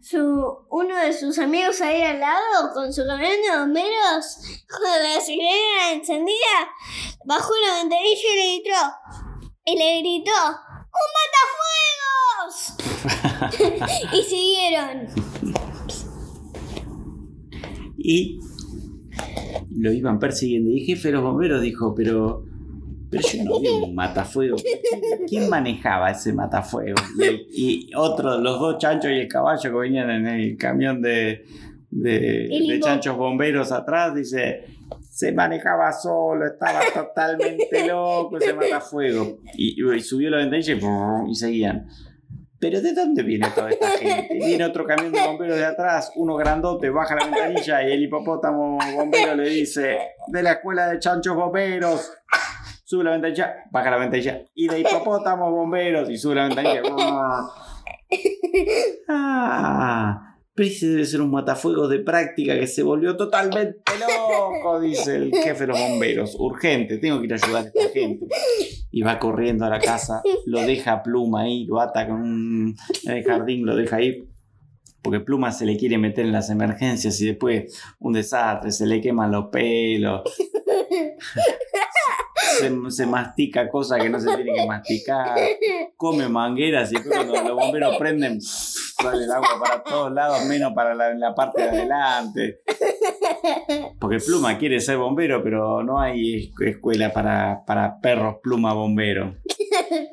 su, 0.02 0.66
uno 0.70 0.96
de 0.96 1.12
sus 1.12 1.38
amigos 1.38 1.82
ahí 1.82 2.02
al 2.02 2.20
lado 2.20 2.74
con 2.74 2.92
su 2.94 3.06
camión 3.06 3.34
de 3.42 3.58
bomberos, 3.60 4.38
con 4.70 4.82
la 5.04 5.20
sirena 5.20 5.92
encendida, 5.92 6.72
bajó 7.26 7.54
la 7.68 7.80
ventanilla 7.80 8.28
y 8.34 8.36
le 8.36 8.56
gritó, 8.56 8.82
y 9.66 9.78
le 9.78 10.00
gritó, 10.00 10.32
¡Un 10.96 11.10
matafuegos! 11.20 12.48
y 14.14 14.24
siguieron. 14.24 15.08
Y 18.10 18.40
lo 19.76 19.92
iban 19.92 20.18
persiguiendo. 20.18 20.72
Y 20.72 20.80
el 20.80 20.86
jefe 20.86 21.10
de 21.10 21.16
los 21.16 21.24
bomberos 21.24 21.62
dijo, 21.62 21.94
pero, 21.94 22.46
pero 23.12 23.22
yo 23.28 23.44
no 23.44 23.60
vi 23.60 23.68
un 23.68 23.94
matafuego. 23.94 24.56
¿Quién 25.28 25.50
manejaba 25.50 26.12
ese 26.12 26.32
matafuego? 26.32 26.96
Y, 27.52 27.90
y 27.90 27.90
otro, 27.96 28.40
los 28.40 28.62
dos 28.62 28.78
chanchos 28.78 29.12
y 29.12 29.16
el 29.16 29.28
caballo 29.28 29.62
que 29.62 29.78
venían 29.78 30.10
en 30.10 30.26
el 30.26 30.56
camión 30.56 31.02
de, 31.02 31.44
de, 31.92 32.48
de 32.68 32.80
chanchos 32.80 33.18
bomberos 33.18 33.74
atrás, 33.74 34.16
dice, 34.16 34.64
se 35.12 35.34
manejaba 35.34 35.92
solo, 35.92 36.46
estaba 36.46 36.80
totalmente 36.94 37.88
loco 37.90 38.38
ese 38.38 38.54
matafuego. 38.54 39.40
Y, 39.58 39.84
y 39.84 40.00
subió 40.00 40.30
la 40.30 40.38
ventanilla 40.38 40.74
y, 40.76 41.32
y 41.32 41.36
seguían. 41.36 41.88
Pero 42.60 42.82
¿de 42.82 42.94
dónde 42.94 43.24
viene 43.24 43.50
toda 43.54 43.70
esta 43.70 43.90
gente? 44.00 44.34
Viene 44.34 44.66
otro 44.66 44.86
camión 44.86 45.12
de 45.12 45.22
bomberos 45.26 45.58
de 45.58 45.66
atrás, 45.66 46.12
uno 46.16 46.36
grandote, 46.36 46.90
baja 46.90 47.16
la 47.16 47.26
ventanilla 47.26 47.88
y 47.88 47.92
el 47.92 48.04
hipopótamo 48.04 48.78
bombero 48.96 49.36
le 49.36 49.50
dice, 49.50 50.00
de 50.28 50.44
la 50.44 50.54
escuela 50.54 50.88
de 50.90 51.00
chanchos 51.00 51.36
bomberos. 51.36 52.12
Sube 52.84 53.04
la 53.04 53.12
ventanilla, 53.12 53.66
baja 53.70 53.92
la 53.92 53.98
ventanilla. 53.98 54.44
Y 54.56 54.68
de 54.68 54.80
hipopótamos 54.80 55.52
bomberos 55.52 56.10
y 56.10 56.18
sube 56.18 56.36
la 56.36 56.48
ventanilla. 56.48 56.82
Ah, 59.10 60.37
ese 60.66 60.88
debe 60.88 61.06
ser 61.06 61.22
un 61.22 61.32
matafuegos 61.32 61.90
de 61.90 62.00
práctica 62.00 62.58
que 62.60 62.68
se 62.68 62.84
volvió 62.84 63.16
totalmente 63.16 63.92
loco, 64.00 64.80
dice 64.80 65.16
el 65.16 65.32
jefe 65.32 65.62
de 65.62 65.68
los 65.68 65.80
bomberos. 65.80 66.36
Urgente, 66.40 66.98
tengo 66.98 67.20
que 67.20 67.26
ir 67.26 67.34
a 67.34 67.36
ayudar 67.36 67.64
a 67.64 67.68
esta 67.68 67.90
gente. 67.90 68.26
Y 68.92 69.02
va 69.02 69.20
corriendo 69.20 69.66
a 69.66 69.70
la 69.70 69.80
casa, 69.80 70.22
lo 70.46 70.62
deja 70.62 70.94
a 70.94 71.04
Pluma 71.04 71.42
ahí, 71.42 71.66
lo 71.66 71.80
ata 71.80 72.08
con 72.08 72.22
un, 72.22 72.76
en 73.04 73.12
el 73.12 73.24
jardín, 73.24 73.66
lo 73.66 73.76
deja 73.76 73.98
ahí. 73.98 74.28
Porque 75.02 75.20
Pluma 75.20 75.52
se 75.52 75.66
le 75.66 75.78
quiere 75.78 75.98
meter 75.98 76.26
en 76.26 76.32
las 76.32 76.50
emergencias 76.50 77.22
y 77.22 77.28
después 77.28 77.80
un 78.00 78.14
desastre, 78.14 78.72
se 78.72 78.86
le 78.86 79.00
queman 79.00 79.32
los 79.32 79.46
pelos. 79.52 80.22
Se, 82.90 83.06
mastica 83.06 83.70
cosas 83.70 84.02
que 84.02 84.10
no 84.10 84.20
se 84.20 84.36
tiene 84.36 84.54
que 84.54 84.66
masticar. 84.66 85.38
Come 85.96 86.28
mangueras 86.28 86.92
y 86.92 86.96
después 86.96 87.16
cuando 87.16 87.36
los 87.44 87.54
bomberos 87.54 87.98
prenden, 87.98 88.40
sale 89.01 89.24
el 89.25 89.32
agua 89.32 89.48
para 89.60 89.84
todos 89.84 90.12
lados, 90.12 90.46
menos 90.46 90.74
para 90.74 90.94
la, 90.96 91.13
la 91.13 91.34
parte 91.36 91.62
de 91.63 91.70
adelante. 91.70 92.62
Porque 94.00 94.18
Pluma 94.20 94.58
quiere 94.58 94.80
ser 94.80 94.98
bombero, 94.98 95.44
pero 95.44 95.84
no 95.84 96.00
hay 96.00 96.36
es- 96.36 96.68
escuela 96.68 97.12
para, 97.13 97.63
para 97.66 98.00
perros 98.00 98.36
Pluma 98.42 98.74
bombero. 98.74 99.36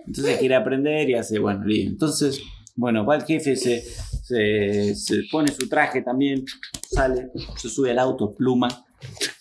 Entonces 0.06 0.38
quiere 0.38 0.54
aprender 0.54 1.08
y 1.10 1.14
hace, 1.14 1.38
bueno, 1.38 1.64
listo. 1.64 1.90
Entonces, 1.92 2.40
bueno, 2.76 3.04
va 3.06 3.16
el 3.16 3.22
jefe, 3.24 3.56
se, 3.56 3.80
se, 3.82 4.94
se 4.94 5.22
pone 5.30 5.48
su 5.52 5.68
traje 5.68 6.02
también, 6.02 6.44
sale, 6.90 7.30
se 7.56 7.68
sube 7.68 7.90
al 7.90 7.98
auto, 7.98 8.34
Pluma, 8.34 8.68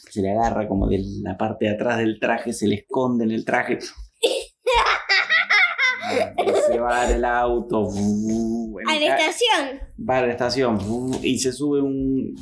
se 0.09 0.21
le 0.21 0.31
agarra 0.31 0.67
como 0.67 0.87
de 0.87 1.01
la 1.21 1.37
parte 1.37 1.65
de 1.65 1.71
atrás 1.71 1.97
del 1.97 2.19
traje, 2.19 2.53
se 2.53 2.67
le 2.67 2.75
esconde 2.75 3.23
en 3.23 3.31
el 3.31 3.43
traje. 3.45 3.79
Se 6.67 6.79
va 6.79 7.09
el 7.09 7.25
auto. 7.25 7.89
en 7.95 8.89
A 8.89 8.99
la 8.99 9.17
estación. 9.17 9.79
va 10.09 10.17
a 10.17 10.25
la 10.25 10.31
estación 10.31 10.79
y 11.21 11.39
se 11.39 11.51
sube 11.51 11.81
un. 11.81 12.35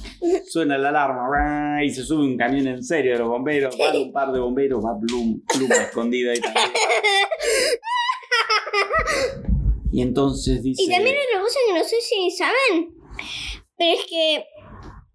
Suena 0.47 0.77
la 0.77 0.89
alarma 0.89 1.83
y 1.83 1.89
se 1.89 2.03
sube 2.03 2.23
un 2.23 2.37
camión 2.37 2.67
en 2.67 2.83
serio 2.83 3.13
de 3.13 3.19
los 3.19 3.27
bomberos. 3.27 3.77
Van 3.77 3.95
un 3.95 4.11
par 4.11 4.31
de 4.31 4.39
bomberos, 4.39 4.83
va 4.83 4.99
Plum, 4.99 5.41
pluma 5.47 5.75
escondida 5.75 6.31
ahí 6.31 6.39
también. 6.41 6.69
Y 9.91 10.01
entonces 10.01 10.63
dice. 10.63 10.83
Y 10.83 10.89
también 10.89 11.15
otra 11.27 11.41
cosa 11.41 11.59
que 11.67 11.73
no 11.79 11.83
sé 11.83 11.95
si 12.01 12.31
saben, 12.31 12.95
pero 13.77 13.99
es 13.99 14.05
que 14.05 14.45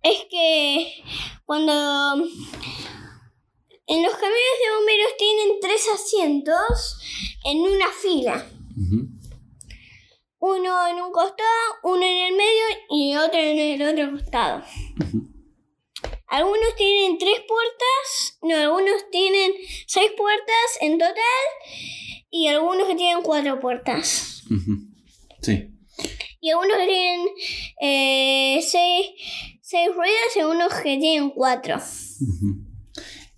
es 0.03 0.25
que 0.31 0.93
cuando 1.45 1.73
en 3.89 4.03
los 4.03 4.13
camiones 4.13 4.57
de 4.63 4.77
bomberos 4.77 5.17
tienen 5.17 5.61
tres 5.61 5.89
asientos 5.95 6.99
en 7.45 7.59
una 7.59 7.87
fila, 7.89 8.47
Uno 10.39 10.89
en 10.89 11.01
un 11.03 11.13
costado, 11.13 11.75
uno 11.83 12.03
en 12.03 12.27
el 12.27 12.33
medio 12.33 12.65
y 12.91 13.17
otro 13.17 13.39
en 13.39 13.59
el 13.59 13.83
otro 13.83 14.13
costado. 14.13 14.63
Algunos 16.29 16.75
tienen 16.77 17.19
tres 17.19 17.41
puertas, 17.49 18.39
no, 18.43 18.57
algunos 18.57 19.11
tienen 19.11 19.53
seis 19.87 20.11
puertas 20.17 20.79
en 20.81 20.99
total 20.99 21.17
y 22.31 22.49
algunos 22.49 22.89
que 22.89 22.97
tienen 22.97 23.23
cuatro 23.23 23.61
puertas. 23.61 24.43
Sí. 25.41 25.71
Y 26.41 26.51
algunos 26.51 26.77
que 26.77 26.87
tienen 26.87 27.29
eh, 27.81 28.61
seis, 28.63 29.07
seis 29.63 29.89
ruedas 29.95 30.37
y 30.37 30.41
algunos 30.41 30.75
que 30.75 30.99
tienen 30.99 31.31
cuatro. 31.31 31.79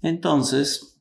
Entonces, 0.03 0.98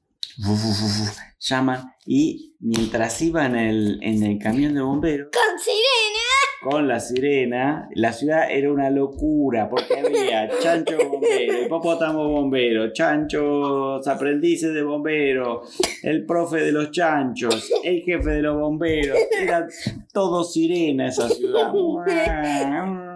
llaman 1.39 1.93
y 2.05 2.55
mientras 2.59 3.21
iba 3.21 3.45
en 3.45 3.55
el, 3.55 3.99
en 4.01 4.23
el 4.23 4.39
camión 4.39 4.73
de 4.73 4.81
bomberos, 4.81 5.29
¡Con 5.31 5.59
sirena! 5.59 6.17
con 6.61 6.87
la 6.87 6.99
sirena, 6.99 7.87
la 7.93 8.11
ciudad 8.11 8.51
era 8.51 8.71
una 8.71 8.89
locura 8.89 9.69
porque 9.69 9.99
había 9.99 10.49
chanchos 10.61 10.97
bomberos, 11.07 11.65
hipopótamos 11.65 12.27
bomberos, 12.29 12.93
chanchos 12.93 14.07
aprendices 14.07 14.73
de 14.73 14.81
bomberos, 14.83 15.77
el 16.03 16.25
profe 16.25 16.57
de 16.57 16.71
los 16.71 16.91
chanchos, 16.91 17.71
el 17.83 18.01
jefe 18.01 18.29
de 18.31 18.41
los 18.41 18.59
bomberos, 18.59 19.17
era 19.39 19.67
todo 20.11 20.43
sirena 20.43 21.07
esa 21.07 21.29
ciudad. 21.29 21.71
¡Bomberos 21.77 23.07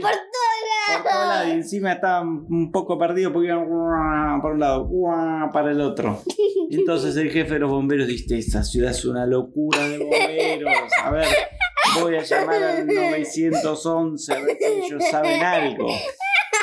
por 0.00 0.10
por 0.86 1.04
lados, 1.04 1.28
lados! 1.28 1.48
y 1.48 1.50
encima 1.52 1.92
estaban 1.92 2.46
un 2.48 2.70
poco 2.72 2.98
perdidos 2.98 3.32
porque 3.32 3.48
iban 3.48 3.66
para 4.40 4.54
un 4.54 4.60
lado, 4.60 4.90
para 5.52 5.70
el 5.70 5.80
otro. 5.80 6.22
Y 6.70 6.76
entonces 6.78 7.16
el 7.16 7.30
jefe 7.30 7.54
de 7.54 7.60
los 7.60 7.70
bomberos 7.70 8.06
dice, 8.06 8.38
esta 8.38 8.62
ciudad 8.62 8.90
es 8.90 9.04
una 9.04 9.26
locura 9.26 9.80
de 9.88 9.98
bomberos. 9.98 10.92
A 11.02 11.10
ver, 11.10 11.26
voy 12.00 12.16
a 12.16 12.22
llamar 12.22 12.62
al 12.62 12.86
911 12.86 14.32
a 14.32 14.40
ver 14.40 14.56
si 14.58 14.64
ellos 14.64 15.04
saben 15.10 15.42
algo. 15.42 15.88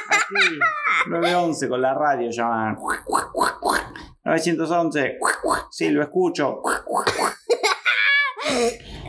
Aquí, 0.09 0.59
911 1.07 1.69
con 1.69 1.81
la 1.81 1.93
radio 1.93 2.29
llaman. 2.31 2.77
911, 4.25 5.17
sí, 5.71 5.89
lo 5.89 6.03
escucho. 6.03 6.61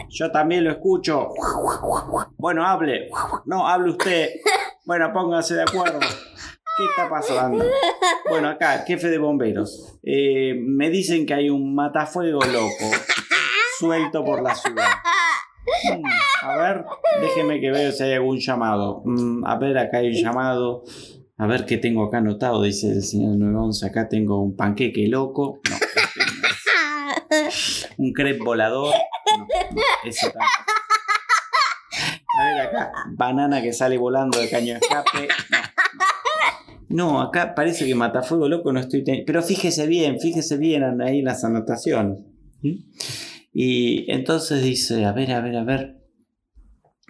Yo 0.08 0.30
también 0.30 0.64
lo 0.64 0.70
escucho. 0.72 1.28
Bueno, 2.36 2.66
hable. 2.66 3.10
No, 3.44 3.66
hable 3.66 3.90
usted. 3.90 4.30
Bueno, 4.90 5.12
póngase 5.12 5.54
de 5.54 5.62
acuerdo. 5.62 6.00
¿Qué 6.00 6.84
está 6.84 7.08
pasando? 7.08 7.64
Bueno, 8.28 8.48
acá, 8.48 8.82
jefe 8.84 9.08
de 9.08 9.18
bomberos. 9.18 10.00
Eh, 10.02 10.52
me 10.60 10.90
dicen 10.90 11.26
que 11.26 11.34
hay 11.34 11.48
un 11.48 11.76
matafuego 11.76 12.40
loco 12.40 12.90
suelto 13.78 14.24
por 14.24 14.42
la 14.42 14.52
ciudad. 14.52 14.88
Mm, 15.96 16.04
a 16.42 16.56
ver, 16.56 16.84
déjeme 17.20 17.60
que 17.60 17.70
vea 17.70 17.92
si 17.92 18.02
hay 18.02 18.14
algún 18.14 18.40
llamado. 18.40 19.02
Mm, 19.04 19.46
a 19.46 19.58
ver, 19.58 19.78
acá 19.78 19.98
hay 19.98 20.08
un 20.08 20.14
llamado. 20.14 20.82
A 21.38 21.46
ver 21.46 21.66
qué 21.66 21.78
tengo 21.78 22.06
acá 22.06 22.18
anotado, 22.18 22.60
dice 22.60 22.88
el 22.88 23.04
señor 23.04 23.36
911. 23.36 23.86
Acá 23.86 24.08
tengo 24.08 24.42
un 24.42 24.56
panqueque 24.56 25.06
loco. 25.06 25.60
No, 25.70 25.76
este 25.76 26.20
no 27.30 27.46
es. 27.46 27.88
Un 27.96 28.12
crepe 28.12 28.42
volador. 28.42 28.92
No, 29.38 29.46
no, 29.46 29.82
ese 30.04 30.30
tampoco. 30.30 30.69
A 32.40 32.44
ver 32.46 32.60
acá, 32.60 32.92
banana 33.10 33.60
que 33.60 33.72
sale 33.72 33.98
volando 33.98 34.38
de 34.40 34.48
caño 34.48 34.74
de 34.74 34.80
escape. 34.80 35.28
No, 35.50 35.58
no. 36.96 37.12
No, 37.12 37.20
acá 37.20 37.54
parece 37.54 37.86
que 37.86 37.94
Matafuego 37.94 38.48
Loco 38.48 38.72
no 38.72 38.80
estoy 38.80 39.04
teniendo. 39.04 39.26
Pero 39.26 39.42
fíjese 39.42 39.86
bien, 39.86 40.18
fíjese 40.18 40.56
bien 40.56 41.00
ahí 41.02 41.20
las 41.20 41.44
anotaciones. 41.44 42.18
¿sí? 42.62 42.86
Y 43.52 44.10
entonces 44.10 44.62
dice, 44.62 45.04
a 45.04 45.12
ver, 45.12 45.32
a 45.32 45.40
ver, 45.40 45.56
a 45.56 45.64
ver. 45.64 46.00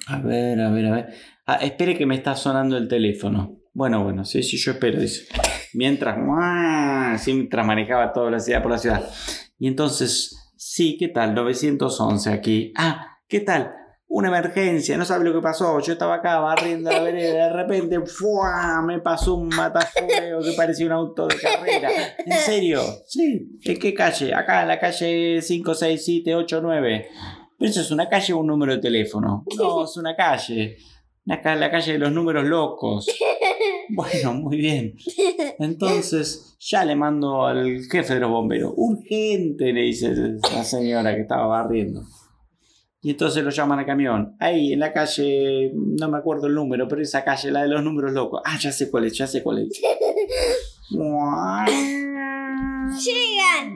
A 0.09 0.19
ver, 0.19 0.61
a 0.61 0.71
ver, 0.71 0.87
a 0.87 0.91
ver. 0.91 1.09
Ah, 1.47 1.59
espere 1.63 1.97
que 1.97 2.07
me 2.07 2.17
está 2.17 2.35
sonando 2.35 2.77
el 2.77 2.89
teléfono. 2.89 3.59
Bueno, 3.73 4.03
bueno, 4.03 4.25
sí, 4.25 4.43
sí, 4.43 4.57
yo 4.57 4.73
espero, 4.73 5.01
dice. 5.01 5.27
Mientras, 5.75 6.19
¡mua! 6.19 7.17
sí, 7.19 7.33
mientras 7.33 7.65
manejaba 7.65 8.13
toda 8.13 8.33
la 8.33 8.41
ciudad 8.41 8.63
por 8.63 8.73
la 8.73 8.79
ciudad. 8.79 9.09
Y 9.59 9.69
entonces, 9.69 10.53
sí, 10.57 10.97
¿qué 10.99 11.09
tal? 11.09 11.35
911 11.35 12.31
aquí. 12.31 12.73
Ah, 12.77 13.19
¿qué 13.29 13.41
tal? 13.41 13.80
Una 14.13 14.27
emergencia, 14.27 14.97
no 14.99 15.05
sabe 15.05 15.25
lo 15.25 15.33
que 15.33 15.41
pasó. 15.41 15.79
Yo 15.79 15.93
estaba 15.93 16.17
acá 16.17 16.41
barriendo 16.41 16.91
la 16.91 17.01
vereda, 17.01 17.47
de 17.47 17.53
repente 17.53 18.01
¡fua! 18.07 18.83
me 18.85 18.99
pasó 18.99 19.37
un 19.37 19.49
matafuego 19.49 20.41
que 20.43 20.53
parecía 20.57 20.87
un 20.87 20.93
auto 20.93 21.29
de 21.29 21.37
carrera. 21.37 21.91
¿En 22.27 22.33
serio? 22.39 22.81
Sí. 23.07 23.49
¿En 23.63 23.79
qué 23.79 23.95
calle? 23.95 24.35
Acá 24.35 24.63
en 24.63 24.69
la 24.69 24.81
calle 24.81 25.41
5, 25.41 25.75
6, 25.75 26.05
7, 26.05 26.35
8, 26.35 26.61
9. 26.61 27.07
Pero 27.57 27.71
eso 27.71 27.81
es 27.83 27.91
una 27.93 28.09
calle 28.09 28.33
o 28.33 28.39
un 28.39 28.49
número 28.49 28.73
de 28.75 28.79
teléfono. 28.81 29.45
No, 29.57 29.85
es 29.85 29.97
una 29.97 30.17
calle. 30.17 30.77
La, 31.25 31.41
ca- 31.41 31.55
la 31.55 31.71
calle 31.71 31.93
de 31.93 31.99
los 32.01 32.11
números 32.11 32.45
locos. 32.47 33.07
Bueno, 33.91 34.35
muy 34.35 34.57
bien. 34.57 34.95
Entonces, 35.59 36.57
ya 36.61 36.85
le 36.85 36.97
mando 36.97 37.47
al 37.47 37.83
jefe 37.91 38.15
de 38.15 38.21
los 38.21 38.31
bomberos. 38.31 38.73
Urgente, 38.77 39.73
le 39.73 39.83
dice 39.83 40.13
la 40.55 40.65
señora 40.65 41.15
que 41.15 41.23
estaba 41.23 41.47
barriendo. 41.47 42.03
Y 43.03 43.11
entonces 43.11 43.43
lo 43.43 43.51
llaman 43.51 43.79
al 43.79 43.87
camión. 43.87 44.37
Ahí, 44.39 44.75
en 44.75 44.81
la 44.81 44.93
calle, 44.93 45.73
no 45.75 46.11
me 46.11 46.19
acuerdo 46.19 46.49
el 46.49 46.55
número, 46.55 46.87
pero 46.87 47.01
esa 47.01 47.25
calle, 47.25 47.51
la 47.51 47.63
de 47.63 47.69
los 47.69 47.83
números 47.83 48.13
locos. 48.13 48.43
Ah, 48.45 48.59
ya 48.61 48.71
sé 48.73 48.91
cuál 48.91 49.07
es, 49.07 49.17
ya 49.17 49.27
sé 49.27 49.43
cuál 49.43 49.59
es. 49.59 49.81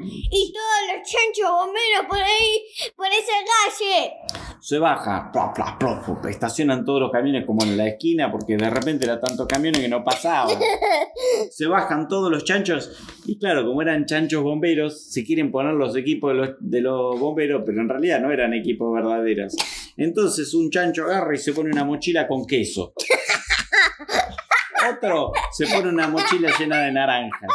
y 0.07 0.53
todos 0.53 0.81
los 0.89 1.09
chanchos 1.09 1.51
bomberos 1.51 2.07
por 2.09 2.19
ahí, 2.19 2.65
por 2.97 3.07
esa 3.07 3.33
calle. 3.51 4.13
Se 4.61 4.79
baja, 4.79 5.31
pla, 5.33 5.53
pla, 5.53 5.77
pla, 5.79 6.31
estacionan 6.31 6.85
todos 6.85 7.01
los 7.01 7.11
camiones 7.11 7.45
como 7.45 7.65
en 7.65 7.77
la 7.77 7.87
esquina 7.87 8.31
porque 8.31 8.57
de 8.57 8.71
repente 8.71 9.05
era 9.05 9.21
tantos 9.21 9.47
camiones 9.47 9.81
que 9.81 9.89
no 9.89 10.03
pasaban. 10.03 10.59
Se 11.51 11.67
bajan 11.67 12.09
todos 12.09 12.31
los 12.31 12.45
chanchos 12.45 12.91
y 13.27 13.39
claro, 13.39 13.67
como 13.67 13.83
eran 13.83 14.07
chanchos 14.07 14.43
bomberos, 14.43 15.13
se 15.13 15.25
quieren 15.25 15.51
poner 15.51 15.75
los 15.75 15.97
equipos 15.97 16.33
de 16.33 16.39
los, 16.39 16.51
de 16.61 16.81
los 16.81 17.19
bomberos, 17.19 17.63
pero 17.65 17.81
en 17.81 17.89
realidad 17.89 18.21
no 18.21 18.33
eran 18.33 18.53
equipos 18.55 18.93
verdaderos. 18.93 19.55
Entonces 19.97 20.53
un 20.55 20.71
chancho 20.71 21.05
agarra 21.05 21.35
y 21.35 21.39
se 21.39 21.53
pone 21.53 21.71
una 21.71 21.85
mochila 21.85 22.27
con 22.27 22.47
queso. 22.47 22.95
Otro 24.91 25.33
se 25.53 25.67
pone 25.67 25.89
una 25.89 26.09
mochila 26.09 26.51
llena 26.59 26.83
de 26.83 26.93
naranjas. 26.93 27.51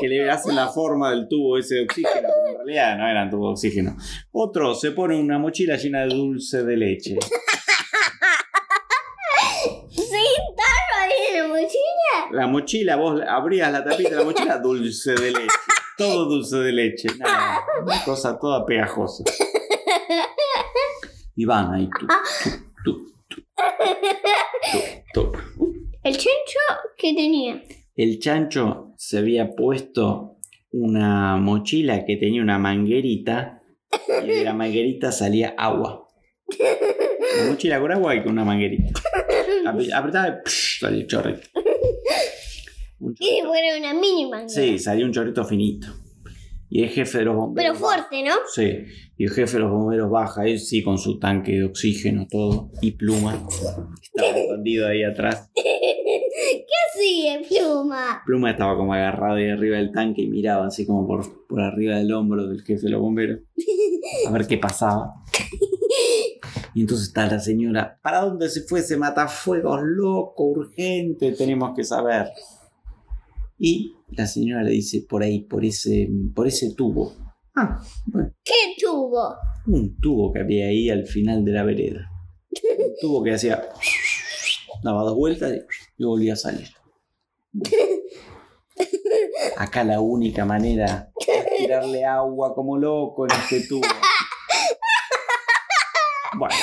Que 0.00 0.08
le 0.08 0.30
hacen 0.30 0.54
la 0.54 0.68
forma 0.68 1.10
del 1.10 1.28
tubo 1.28 1.58
ese 1.58 1.76
de 1.76 1.84
oxígeno, 1.84 2.28
en 2.48 2.56
realidad 2.56 2.98
no 2.98 3.08
eran 3.08 3.30
tubos 3.30 3.48
de 3.48 3.68
oxígeno. 3.68 3.96
Otro 4.32 4.74
se 4.74 4.92
pone 4.92 5.18
una 5.18 5.38
mochila 5.38 5.76
llena 5.76 6.02
de 6.02 6.14
dulce 6.14 6.64
de 6.64 6.76
leche. 6.76 7.16
¿Sí? 9.90 10.24
¿Tarro 10.56 11.00
ahí 11.00 11.10
en 11.30 11.42
la 11.42 11.48
mochila? 11.48 12.30
La 12.30 12.46
mochila, 12.46 12.96
vos 12.96 13.20
abrías 13.26 13.72
la 13.72 13.84
tapita 13.84 14.10
de 14.10 14.16
la 14.16 14.24
mochila, 14.24 14.58
dulce 14.58 15.12
de 15.14 15.30
leche. 15.32 15.46
Todo 15.96 16.24
dulce 16.26 16.56
de 16.56 16.72
leche. 16.72 17.08
Nada, 17.18 17.60
una 17.82 18.04
cosa 18.04 18.38
toda 18.38 18.64
pegajosa. 18.64 19.24
Y 21.34 21.44
van 21.44 21.72
ahí, 21.72 21.88
tú, 21.98 22.06
tú, 22.84 23.14
tú, 23.28 23.42
tú, 25.14 25.32
tú. 25.32 25.32
¿El 26.02 26.14
chancho 26.14 26.58
qué 26.98 27.14
tenía? 27.14 27.62
El 27.96 28.18
chancho 28.18 28.94
se 28.96 29.18
había 29.18 29.54
puesto 29.54 30.36
una 30.70 31.36
mochila 31.36 32.04
que 32.06 32.16
tenía 32.16 32.42
una 32.42 32.58
manguerita 32.58 33.62
y 34.24 34.28
de 34.28 34.44
la 34.44 34.54
manguerita 34.54 35.12
salía 35.12 35.54
agua. 35.58 36.08
Una 37.40 37.50
mochila 37.50 37.80
con 37.80 37.92
agua 37.92 38.14
y 38.14 38.22
con 38.22 38.32
una 38.32 38.44
manguerita. 38.44 38.92
Apre- 39.66 39.92
Apretaba 39.92 40.28
y 40.28 40.48
psh, 40.48 40.80
salía 40.80 41.00
el 41.02 41.06
chorrito. 41.06 41.48
Un 43.00 43.14
Y 43.18 43.40
fuera 43.44 43.76
una 43.78 43.94
mini 43.94 44.30
manga. 44.30 44.48
Sí, 44.48 44.78
salió 44.78 45.04
un 45.04 45.12
chorrito 45.12 45.44
finito. 45.44 45.88
Y 46.70 46.84
el 46.84 46.88
jefe 46.88 47.18
de 47.18 47.24
los 47.26 47.36
bomberos. 47.36 47.76
Pero 47.76 47.86
fuerte, 47.86 48.22
¿no? 48.22 48.32
Sí, 48.54 48.78
y 49.18 49.24
el 49.24 49.30
jefe 49.30 49.54
de 49.58 49.58
los 49.64 49.70
bomberos 49.70 50.10
baja, 50.10 50.46
él 50.46 50.58
sí, 50.58 50.82
con 50.82 50.96
su 50.96 51.18
tanque 51.18 51.52
de 51.52 51.64
oxígeno, 51.64 52.26
todo, 52.30 52.70
y 52.80 52.92
pluma. 52.92 53.46
Estaba 54.02 54.38
escondido 54.38 54.88
ahí 54.88 55.02
atrás. 55.02 55.50
¿Qué 56.94 57.38
hacía, 57.38 57.48
pluma? 57.48 58.22
Pluma 58.26 58.50
estaba 58.50 58.76
como 58.76 58.94
agarrado 58.94 59.36
ahí 59.36 59.48
arriba 59.48 59.76
del 59.76 59.92
tanque 59.92 60.22
y 60.22 60.28
miraba 60.28 60.66
así 60.66 60.86
como 60.86 61.06
por, 61.06 61.46
por 61.46 61.60
arriba 61.60 61.96
del 61.96 62.12
hombro 62.12 62.46
del 62.46 62.62
jefe 62.62 62.82
de 62.82 62.90
los 62.90 63.00
bomberos. 63.00 63.40
A 64.26 64.30
ver 64.30 64.46
qué 64.46 64.58
pasaba. 64.58 65.14
Y 66.74 66.80
entonces 66.80 67.08
está 67.08 67.26
la 67.26 67.38
señora, 67.38 68.00
¿para 68.02 68.20
dónde 68.20 68.48
se 68.48 68.62
fue 68.62 68.80
ese 68.80 68.96
matafuegos 68.96 69.80
loco, 69.82 70.44
urgente? 70.44 71.32
Tenemos 71.32 71.74
que 71.76 71.84
saber. 71.84 72.28
Y 73.58 73.94
la 74.08 74.26
señora 74.26 74.62
le 74.62 74.70
dice, 74.70 75.04
por 75.06 75.22
ahí, 75.22 75.40
por 75.40 75.64
ese, 75.64 76.08
por 76.34 76.46
ese 76.46 76.74
tubo. 76.74 77.12
Ah, 77.54 77.78
bueno. 78.06 78.32
¿Qué 78.42 78.74
tubo? 78.80 79.34
un 79.66 79.96
tubo 80.00 80.32
que 80.32 80.40
había 80.40 80.66
ahí 80.66 80.90
al 80.90 81.06
final 81.06 81.44
de 81.44 81.52
la 81.52 81.62
vereda. 81.62 82.10
Un 82.78 82.94
tubo 83.00 83.22
que 83.22 83.34
hacía. 83.34 83.62
daba 84.82 85.02
dos 85.02 85.16
vueltas 85.16 85.52
y 85.96 86.04
volvía 86.04 86.32
a 86.32 86.36
salir. 86.36 86.68
Acá 89.56 89.84
la 89.84 90.00
única 90.00 90.44
manera 90.44 91.08
es 91.18 91.56
tirarle 91.58 92.04
agua 92.04 92.54
como 92.54 92.76
loco 92.78 93.26
en 93.26 93.32
este 93.32 93.66
tubo. 93.68 93.86
Bueno, 96.34 96.54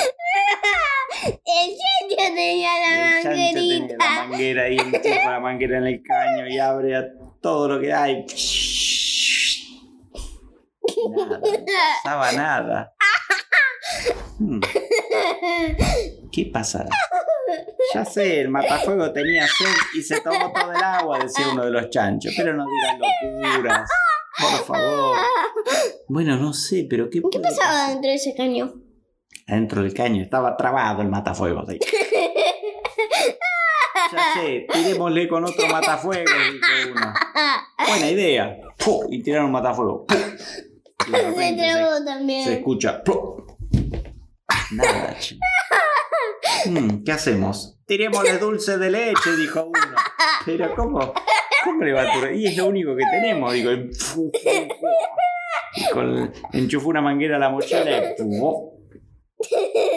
El 1.22 1.70
chancho 1.70 2.34
tenía 2.34 2.70
la 2.80 3.18
el 3.18 3.22
chancho 3.22 3.38
tenía 3.38 3.52
la 3.52 3.54
manguerita. 3.54 3.96
manguera 4.26 4.62
ahí, 4.64 4.76
enchufa 4.78 5.30
la 5.30 5.40
manguera 5.40 5.78
en 5.78 5.86
el 5.86 6.02
caño 6.02 6.48
y 6.48 6.58
abre 6.58 6.96
a 6.96 7.04
todo 7.40 7.68
lo 7.68 7.80
que 7.80 7.92
hay. 7.92 8.26
Nada, 11.16 11.38
no 11.38 11.64
pasaba 12.02 12.32
nada. 12.32 12.92
Hmm. 14.38 14.60
¿Qué 16.32 16.46
pasará? 16.52 16.88
Ya 17.94 18.04
sé, 18.04 18.40
el 18.40 18.48
matafuego 18.48 19.12
tenía 19.12 19.46
sed 19.46 19.66
y 19.94 20.02
se 20.02 20.20
tomó 20.20 20.52
todo 20.52 20.72
el 20.72 20.82
agua, 20.82 21.18
decía 21.18 21.46
uno 21.52 21.64
de 21.64 21.70
los 21.70 21.90
chanchos. 21.90 22.32
Pero 22.36 22.54
no 22.54 22.64
digan 22.64 23.00
locuras, 23.42 23.90
por 24.38 24.64
favor. 24.66 25.16
Bueno, 26.08 26.36
no 26.36 26.52
sé, 26.52 26.86
pero 26.88 27.08
¿qué, 27.10 27.20
¿Qué 27.30 27.40
pasaba 27.40 27.88
dentro 27.88 28.08
de 28.10 28.14
ese 28.14 28.34
caño? 28.34 28.72
Adentro 29.46 29.82
del 29.82 29.92
caño 29.94 30.22
estaba 30.22 30.56
trabado 30.56 31.02
el 31.02 31.08
matafuegos 31.08 31.68
ahí. 31.68 31.78
Ya 34.12 34.34
sé, 34.34 34.66
tirémosle 34.72 35.28
con 35.28 35.44
otro 35.44 35.68
matafuego, 35.68 36.24
dijo 36.52 36.90
uno. 36.92 37.12
Buena 37.88 38.10
idea. 38.10 38.56
Y 39.10 39.22
tiraron 39.22 39.46
un 39.46 39.52
matafuego. 39.52 40.06
¡Fu! 40.08 40.16
Y 41.08 41.12
de 41.12 41.18
Se 41.18 41.34
se- 41.34 41.56
trabó 41.56 41.98
se 41.98 42.04
también. 42.04 42.48
escucha. 42.52 43.02
¡Fu! 43.04 43.44
Nada, 44.72 45.16
che. 45.18 45.36
Mm, 46.66 47.04
¿Qué 47.04 47.12
hacemos? 47.12 47.78
Tirémosle 47.86 48.38
dulce 48.38 48.78
de 48.78 48.90
leche, 48.90 49.36
dijo 49.38 49.64
uno. 49.66 49.96
Pero 50.46 50.74
¿cómo? 50.74 51.12
¿Cómo 51.64 51.84
le 51.84 51.92
va 51.92 52.02
a 52.02 52.12
tirar? 52.12 52.34
Y 52.34 52.46
es 52.46 52.56
lo 52.56 52.66
único 52.66 52.94
que 52.96 53.04
tenemos, 53.10 53.52
digo. 53.52 53.70
y 53.72 53.90
con- 55.92 56.32
enchufó 56.52 56.88
una 56.88 57.00
manguera 57.02 57.36
a 57.36 57.38
la 57.38 57.50
mochila 57.50 57.84
y. 58.18 58.24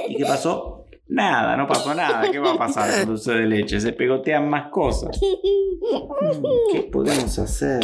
¿Y 0.09 0.15
qué 0.17 0.25
pasó? 0.25 0.85
Nada, 1.07 1.55
no 1.57 1.67
pasó 1.67 1.93
nada. 1.93 2.29
¿Qué 2.31 2.39
va 2.39 2.53
a 2.53 2.57
pasar 2.57 2.89
con 2.99 3.07
dulce 3.09 3.33
de 3.33 3.45
leche? 3.45 3.79
Se 3.79 3.93
pegotean 3.93 4.49
más 4.49 4.69
cosas. 4.71 5.19
Mm, 5.21 6.43
¿Qué 6.71 6.83
podemos 6.83 7.37
hacer? 7.39 7.81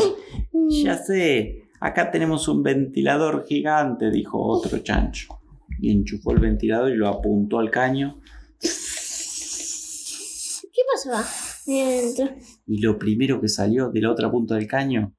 Ya 0.69 0.97
sé, 0.97 1.63
acá 1.79 2.11
tenemos 2.11 2.47
un 2.47 2.63
ventilador 2.63 3.45
gigante, 3.45 4.09
dijo 4.11 4.39
otro 4.41 4.79
chancho. 4.79 5.27
Y 5.81 5.91
enchufó 5.91 6.31
el 6.31 6.39
ventilador 6.39 6.91
y 6.91 6.95
lo 6.95 7.07
apuntó 7.07 7.59
al 7.59 7.71
caño. 7.71 8.19
¿Qué 10.71 10.81
pasaba? 10.93 11.25
Y 11.65 12.81
lo 12.81 12.97
primero 12.97 13.39
que 13.41 13.47
salió 13.47 13.89
de 13.89 14.01
la 14.01 14.11
otra 14.11 14.29
punta 14.31 14.55
del 14.55 14.67
caño 14.67 15.13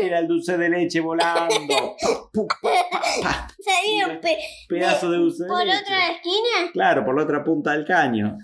era 0.00 0.18
el 0.18 0.28
dulce 0.28 0.56
de 0.56 0.68
leche 0.68 1.00
volando. 1.00 1.96
¿Salieron 3.62 4.20
pe- 4.20 4.38
Pedazo 4.68 5.10
de 5.10 5.18
dulce 5.18 5.44
de 5.44 5.48
por 5.48 5.64
leche. 5.64 5.78
otra 5.82 6.10
esquina? 6.12 6.70
Claro, 6.72 7.04
por 7.04 7.16
la 7.16 7.24
otra 7.24 7.44
punta 7.44 7.72
del 7.72 7.84
caño. 7.84 8.38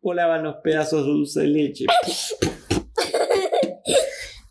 Volaban 0.00 0.42
los 0.44 0.56
pedazos 0.62 1.04
de 1.04 1.10
dulce 1.10 1.40
de 1.40 1.46
leche. 1.48 1.86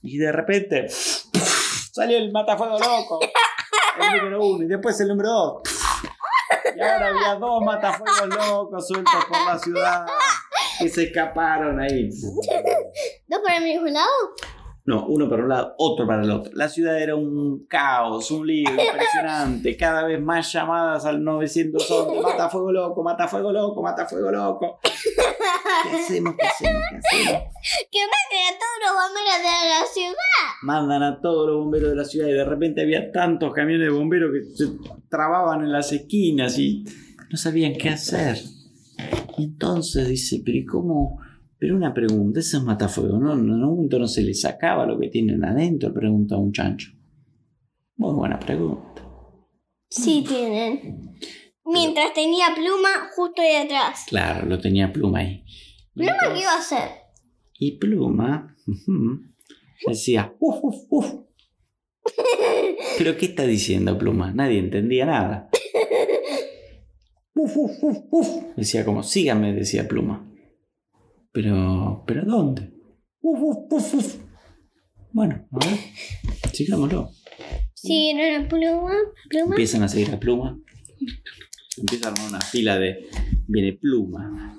Y 0.01 0.17
de 0.17 0.31
repente 0.31 0.87
salió 0.89 2.17
el 2.17 2.31
matafuego 2.31 2.77
loco. 2.79 3.19
El 3.99 4.17
número 4.21 4.45
uno. 4.45 4.63
Y 4.63 4.67
después 4.67 4.99
el 5.01 5.09
número 5.09 5.29
dos. 5.29 5.61
Ahora 6.81 7.07
había 7.09 7.35
dos 7.35 7.63
matafuegos 7.63 8.27
locos 8.27 8.87
sueltos 8.87 9.25
por 9.25 9.45
la 9.45 9.59
ciudad. 9.59 10.05
Que 10.79 10.89
se 10.89 11.03
escaparon 11.05 11.79
ahí. 11.79 12.09
¿Dos 13.27 13.39
para 13.45 13.59
mismo 13.59 13.87
lado? 13.87 14.09
No, 14.83 15.05
uno 15.05 15.29
para 15.29 15.43
un 15.43 15.49
lado, 15.49 15.75
otro 15.77 16.07
para 16.07 16.23
el 16.23 16.31
otro. 16.31 16.51
La 16.55 16.67
ciudad 16.67 16.99
era 16.99 17.15
un 17.15 17.65
caos, 17.67 18.31
un 18.31 18.47
lío 18.47 18.69
impresionante. 18.71 19.77
Cada 19.77 20.05
vez 20.05 20.19
más 20.19 20.51
llamadas 20.51 21.05
al 21.05 21.23
911. 21.23 22.21
Mata 22.21 22.49
fuego 22.49 22.71
loco, 22.71 23.03
mata 23.03 23.27
fuego 23.27 23.51
loco, 23.51 23.83
mata 23.83 24.07
fuego 24.07 24.31
loco. 24.31 24.79
¿Qué 24.81 24.89
hacemos? 25.97 26.35
¿Qué 26.35 26.47
hacemos? 26.47 26.81
¿Qué 26.89 26.97
hacemos? 26.97 27.41
Que 27.91 27.99
manden 27.99 28.43
a 28.47 28.57
todos 28.57 28.77
los 28.81 28.93
bomberos 29.03 29.37
de 29.37 29.69
la 29.69 29.85
ciudad. 29.93 30.45
Mandan 30.63 31.03
a 31.03 31.21
todos 31.21 31.47
los 31.47 31.57
bomberos 31.59 31.89
de 31.91 31.95
la 31.95 32.05
ciudad 32.05 32.27
y 32.27 32.33
de 32.33 32.45
repente 32.45 32.81
había 32.81 33.11
tantos 33.11 33.53
camiones 33.53 33.87
de 33.87 33.93
bomberos 33.93 34.31
que 34.33 34.55
se 34.55 34.71
trababan 35.09 35.61
en 35.61 35.71
las 35.71 35.91
esquinas 35.91 36.57
y 36.57 36.85
no 37.29 37.37
sabían 37.37 37.73
qué 37.73 37.89
hacer. 37.89 38.37
Y 39.37 39.43
entonces 39.43 40.07
dice, 40.07 40.41
pero 40.43 40.57
¿y 40.57 40.65
cómo? 40.65 41.19
Pero 41.61 41.75
una 41.75 41.93
pregunta, 41.93 42.39
eso 42.39 42.57
es 42.57 42.63
matafuego, 42.63 43.19
¿no? 43.19 43.33
En 43.33 43.41
un 43.51 43.61
momento 43.61 43.99
no 43.99 44.07
se 44.07 44.23
le 44.23 44.33
sacaba 44.33 44.83
lo 44.87 44.99
que 44.99 45.09
tienen 45.09 45.45
adentro, 45.45 45.93
pregunta 45.93 46.35
un 46.35 46.51
chancho. 46.51 46.89
Muy 47.97 48.15
buena 48.15 48.39
pregunta. 48.39 49.07
Sí 49.87 50.25
tienen. 50.27 51.19
Mientras 51.63 52.15
tenía 52.15 52.47
pluma 52.55 53.11
justo 53.15 53.43
ahí 53.43 53.57
atrás. 53.57 54.05
Claro, 54.07 54.47
lo 54.47 54.59
tenía 54.59 54.91
pluma 54.91 55.19
ahí. 55.19 55.43
¿Pluma 55.93 56.13
qué 56.19 56.39
iba 56.39 56.51
a 56.51 56.57
hacer? 56.57 56.89
Y 57.59 57.77
pluma 57.77 58.57
decía, 59.85 60.33
uf, 60.39 60.63
uf, 60.63 60.75
uf. 60.89 61.13
¿Pero 62.97 63.15
qué 63.17 63.27
está 63.27 63.43
diciendo 63.43 63.99
pluma? 63.99 64.33
Nadie 64.33 64.57
entendía 64.57 65.05
nada. 65.05 65.49
Uf, 67.35 67.55
uf, 67.55 67.83
uf, 67.83 67.97
uf. 68.09 68.27
Decía 68.55 68.83
como, 68.83 69.03
sígame, 69.03 69.53
decía 69.53 69.87
pluma. 69.87 70.30
Pero, 71.31 72.03
¿pero 72.05 72.25
dónde? 72.25 72.73
Uf, 73.21 73.39
uf, 73.41 73.71
uf, 73.71 73.93
uf. 73.93 74.15
Bueno, 75.13 75.47
a 75.51 75.65
ver, 75.65 75.77
sigámoslo. 76.53 77.11
Sí, 77.73 78.11
era 78.11 78.39
una 78.39 78.47
pluma. 78.47 78.93
Pluma. 79.29 79.49
Empiezan 79.55 79.83
a 79.83 79.87
seguir 79.87 80.11
a 80.13 80.19
pluma. 80.19 80.59
Empieza 81.77 82.07
a 82.07 82.11
armar 82.11 82.27
una 82.29 82.41
fila 82.41 82.77
de. 82.77 83.07
Viene 83.47 83.73
pluma. 83.73 84.57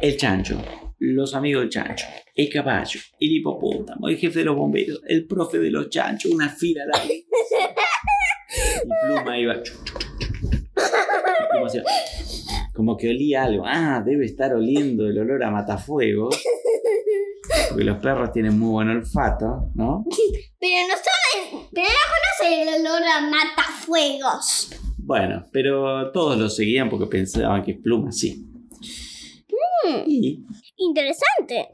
El 0.00 0.16
chancho. 0.16 0.60
Los 0.98 1.34
amigos 1.34 1.62
del 1.62 1.70
chancho. 1.70 2.06
El 2.34 2.48
caballo. 2.50 3.00
El 3.20 3.32
hipopótamo. 3.32 4.08
El 4.08 4.16
jefe 4.16 4.40
de 4.40 4.44
los 4.46 4.56
bomberos. 4.56 5.00
El 5.06 5.26
profe 5.26 5.58
de 5.58 5.70
los 5.70 5.88
chanchos. 5.90 6.32
Una 6.32 6.48
fila 6.48 6.84
larga. 6.86 7.14
Y 8.50 9.06
pluma 9.06 9.38
iba. 9.38 9.54
Pluma 11.52 11.68
Como 12.78 12.96
que 12.96 13.08
olía 13.10 13.42
algo. 13.42 13.64
Ah, 13.66 14.00
debe 14.06 14.24
estar 14.24 14.54
oliendo 14.54 15.04
el 15.08 15.18
olor 15.18 15.42
a 15.42 15.50
matafuegos. 15.50 16.40
Porque 17.70 17.82
los 17.82 17.98
perros 17.98 18.30
tienen 18.30 18.56
muy 18.56 18.70
buen 18.70 18.88
olfato, 18.88 19.72
¿no? 19.74 20.04
Pero 20.60 20.86
no 20.86 20.94
saben. 20.94 21.66
Pero 21.74 21.88
no 21.88 22.46
conocen 22.46 22.68
el 22.68 22.86
olor 22.86 23.02
a 23.02 23.20
matafuegos. 23.28 24.70
Bueno, 24.96 25.44
pero 25.50 26.12
todos 26.12 26.38
lo 26.38 26.48
seguían 26.48 26.88
porque 26.88 27.06
pensaban 27.06 27.64
que 27.64 27.74
Pluma 27.74 28.12
sí. 28.12 28.46
Y 30.06 30.44
Interesante. 30.76 31.70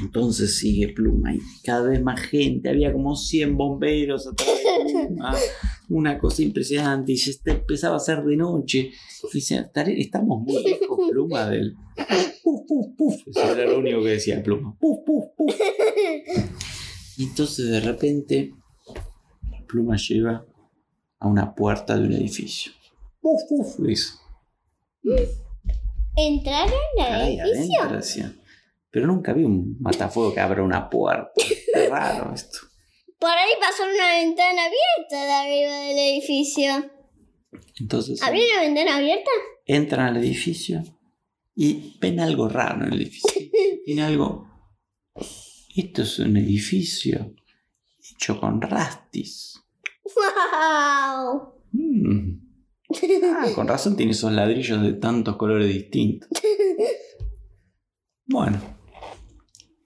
entonces 0.00 0.56
sigue 0.58 0.88
Pluma 0.88 1.34
y 1.34 1.40
cada 1.62 1.90
vez 1.90 2.02
más 2.02 2.18
gente, 2.18 2.70
había 2.70 2.94
como 2.94 3.14
100 3.14 3.58
bomberos 3.58 4.26
atrás 4.26 4.48
de 4.56 5.06
Pluma, 5.06 5.34
una 5.88 6.18
cosa 6.18 6.42
impresionante 6.42 7.12
y 7.12 7.16
ya 7.16 7.30
este- 7.30 7.50
empezaba 7.52 7.96
a 7.96 8.00
ser 8.00 8.22
de 8.24 8.36
noche. 8.36 8.90
Y 9.32 9.38
decía, 9.38 9.60
"Estaré- 9.62 9.98
estamos 9.98 10.42
muy 10.42 10.62
lejos, 10.62 10.98
Pluma, 11.10 11.48
del... 11.48 11.74
Puf, 12.42 12.60
puf, 12.66 12.86
puf. 12.96 13.14
Eso 13.28 13.52
era 13.52 13.70
lo 13.70 13.78
único 13.78 14.02
que 14.02 14.10
decía 14.10 14.42
Pluma. 14.42 14.76
Puf, 14.78 14.98
puf, 15.04 15.24
puf. 15.36 15.54
Y 17.16 17.24
entonces 17.24 17.68
de 17.70 17.80
repente 17.80 18.54
Pluma 19.66 19.96
llega 19.96 20.44
a 21.18 21.26
una 21.28 21.54
puerta 21.54 21.96
de 21.98 22.04
un 22.06 22.12
edificio. 22.12 22.72
Puf, 23.20 23.40
puf, 23.48 23.78
dice. 23.86 24.12
¿Entraron 26.16 26.72
al 27.00 27.28
edificio? 27.28 27.82
adentro. 27.82 28.42
Pero 28.90 29.06
nunca 29.06 29.32
vi 29.32 29.44
un 29.44 29.76
matafuego 29.80 30.32
que 30.34 30.40
abra 30.40 30.62
una 30.62 30.88
puerta. 30.88 31.30
Qué 31.36 31.88
raro 31.88 32.32
esto. 32.34 32.58
Por 33.18 33.30
ahí 33.30 33.50
pasó 33.60 33.82
una 33.82 34.12
ventana 34.12 34.62
abierta 34.62 35.24
de 35.24 35.32
arriba 35.32 35.74
del 35.88 35.98
edificio. 35.98 36.90
Entonces 37.80 38.22
¿Había 38.22 38.44
una 38.54 38.60
ventana 38.62 38.96
abierta? 38.96 39.30
entran 39.66 40.06
al 40.06 40.16
edificio 40.18 40.82
y 41.54 41.96
ven 42.00 42.20
algo 42.20 42.48
raro 42.48 42.84
en 42.86 42.92
el 42.92 43.02
edificio. 43.02 43.30
Tiene 43.84 44.02
algo. 44.04 44.46
Esto 45.74 46.02
es 46.02 46.18
un 46.20 46.36
edificio 46.36 47.34
hecho 48.10 48.40
con 48.40 48.60
rastis. 48.62 49.60
¡Wow! 50.04 51.54
Mm. 51.72 52.48
Ah, 53.40 53.46
con 53.54 53.68
razón 53.68 53.96
tiene 53.96 54.12
esos 54.12 54.32
ladrillos 54.32 54.80
de 54.82 54.94
tantos 54.94 55.36
colores 55.36 55.68
distintos. 55.68 56.28
Bueno. 58.30 58.60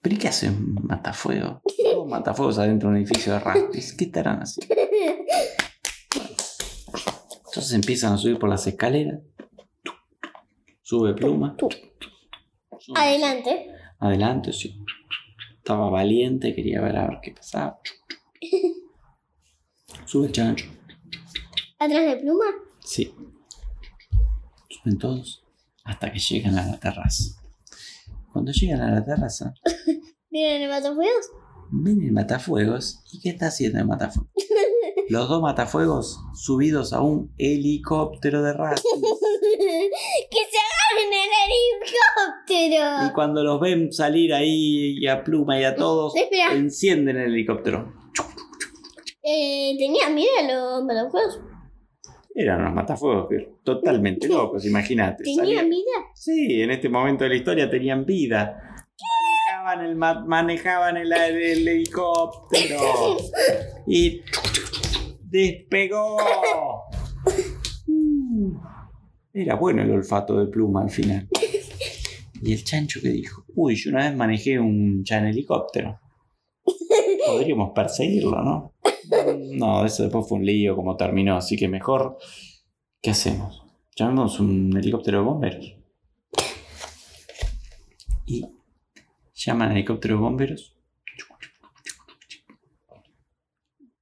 ¿Pero 0.01 0.15
y 0.15 0.17
qué 0.17 0.27
hacen 0.27 0.73
matafuegos? 0.83 1.61
Todos 2.03 2.11
matafuegos 2.11 2.57
adentro 2.57 2.89
de 2.89 2.95
un 2.95 3.01
edificio 3.01 3.31
de 3.31 3.39
rastis. 3.39 3.93
¿Qué 3.93 4.03
estarán 4.03 4.39
haciendo? 4.39 4.75
Entonces 7.45 7.71
empiezan 7.71 8.11
a 8.11 8.17
subir 8.17 8.37
por 8.37 8.49
las 8.49 8.67
escaleras. 8.67 9.21
Sube 10.81 11.13
pluma. 11.13 11.55
Sube. 11.57 12.99
Adelante. 12.99 13.69
Adelante, 13.99 14.51
sí. 14.51 14.83
Estaba 15.55 15.89
valiente, 15.89 16.53
quería 16.53 16.81
ver 16.81 16.97
a 16.97 17.07
ver 17.07 17.19
qué 17.21 17.31
pasaba. 17.31 17.79
Sube 20.05 20.27
el 20.27 20.33
chancho. 20.33 20.65
¿Atrás 21.79 22.05
de 22.05 22.17
pluma? 22.17 22.45
Sí. 22.81 23.15
Suben 24.69 24.97
todos 24.97 25.45
hasta 25.85 26.11
que 26.11 26.19
llegan 26.19 26.57
a 26.57 26.67
la 26.67 26.77
terraza. 26.77 27.41
Cuando 28.33 28.51
llegan 28.51 28.81
a 28.81 28.91
la 28.91 29.05
terraza, 29.05 29.53
¿Vienen 30.33 30.63
el 30.63 30.69
matafuegos? 30.69 31.42
Ven 31.81 32.01
el 32.03 32.11
matafuegos. 32.11 33.01
¿Y 33.11 33.19
qué 33.21 33.29
está 33.29 33.47
haciendo 33.47 33.79
el 33.79 33.85
matafuegos? 33.87 34.31
Los 35.09 35.27
dos 35.27 35.41
matafuegos 35.41 36.19
subidos 36.33 36.93
a 36.93 37.01
un 37.01 37.33
helicóptero 37.37 38.41
de 38.41 38.53
rastros. 38.53 38.93
¡Que 39.01 40.37
se 40.49 40.57
agarren 40.57 41.13
el 41.13 41.29
helicóptero! 42.79 43.07
Y 43.09 43.13
cuando 43.13 43.43
los 43.43 43.59
ven 43.59 43.91
salir 43.91 44.33
ahí 44.33 44.97
y 44.99 45.07
a 45.07 45.23
Pluma 45.23 45.59
y 45.59 45.63
a 45.65 45.75
todos, 45.75 46.15
Espera. 46.17 46.53
encienden 46.53 47.17
el 47.17 47.33
helicóptero. 47.33 47.93
Eh, 49.23 49.75
¿Tenía 49.77 50.09
miedo 50.09 50.29
a 50.39 50.43
los 50.53 50.83
matafuegos? 50.85 51.39
Eran 52.35 52.61
unos 52.61 52.73
matafuegos 52.73 53.27
totalmente 53.63 54.27
locos, 54.29 54.65
imagínate. 54.65 55.23
¿Tenía 55.23 55.43
Salían- 55.43 55.69
vida? 55.69 55.91
Sí, 56.15 56.61
en 56.61 56.71
este 56.71 56.89
momento 56.89 57.23
de 57.23 57.29
la 57.31 57.35
historia 57.35 57.69
tenían 57.69 58.05
vida. 58.05 58.72
Manejaban 60.25 60.97
el, 60.97 61.11
helicóptero. 61.11 63.17
Y 63.87 64.21
despegó. 65.21 66.17
Uh, 67.87 68.53
Era 69.33 69.55
bueno 69.55 69.81
el 69.81 69.91
olfato 69.91 70.37
de 70.39 70.47
pluma 70.47 70.81
al 70.81 70.89
final. 70.89 71.27
Y 72.41 72.53
el 72.53 72.63
chancho 72.63 72.99
que 73.01 73.09
dijo, 73.09 73.45
uy, 73.55 73.75
yo 73.75 73.91
una 73.91 74.03
vez 74.03 74.15
manejé 74.15 74.59
un 74.59 75.03
chan 75.05 75.25
helicóptero. 75.27 75.99
Podríamos 77.25 77.71
perseguirlo, 77.73 78.41
¿no? 78.43 78.73
Mm, 79.07 79.57
No, 79.57 79.85
eso 79.85 80.03
después 80.03 80.27
fue 80.27 80.39
un 80.39 80.45
lío 80.45 80.75
como 80.75 80.97
terminó, 80.97 81.37
así 81.37 81.55
que 81.55 81.69
mejor, 81.69 82.17
¿qué 83.01 83.11
hacemos? 83.11 83.63
Llamemos 83.95 84.41
un 84.41 84.75
helicóptero 84.75 85.19
de 85.19 85.23
bomberos. 85.23 85.75
Y 88.25 88.45
llaman 89.45 89.69
al 89.69 89.77
helicóptero 89.77 90.15
de 90.15 90.21
bomberos. 90.21 90.77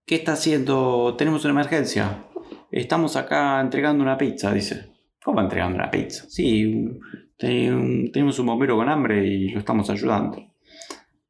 ¿Qué 0.06 0.16
está 0.16 0.34
haciendo? 0.34 1.16
Tenemos 1.18 1.46
una 1.46 1.54
emergencia. 1.54 2.26
Estamos 2.70 3.16
acá 3.16 3.62
entregando 3.62 4.04
una 4.04 4.18
pizza, 4.18 4.54
dice. 4.54 4.92
¿Cómo 5.24 5.40
entregando 5.40 5.78
una 5.78 5.90
pizza? 5.90 6.26
Sí, 6.28 6.90
tenemos 7.38 8.40
un 8.40 8.46
bombero 8.46 8.76
con 8.76 8.90
hambre 8.90 9.26
y 9.26 9.50
lo 9.50 9.60
estamos 9.60 9.90
ayudando. 9.90 10.52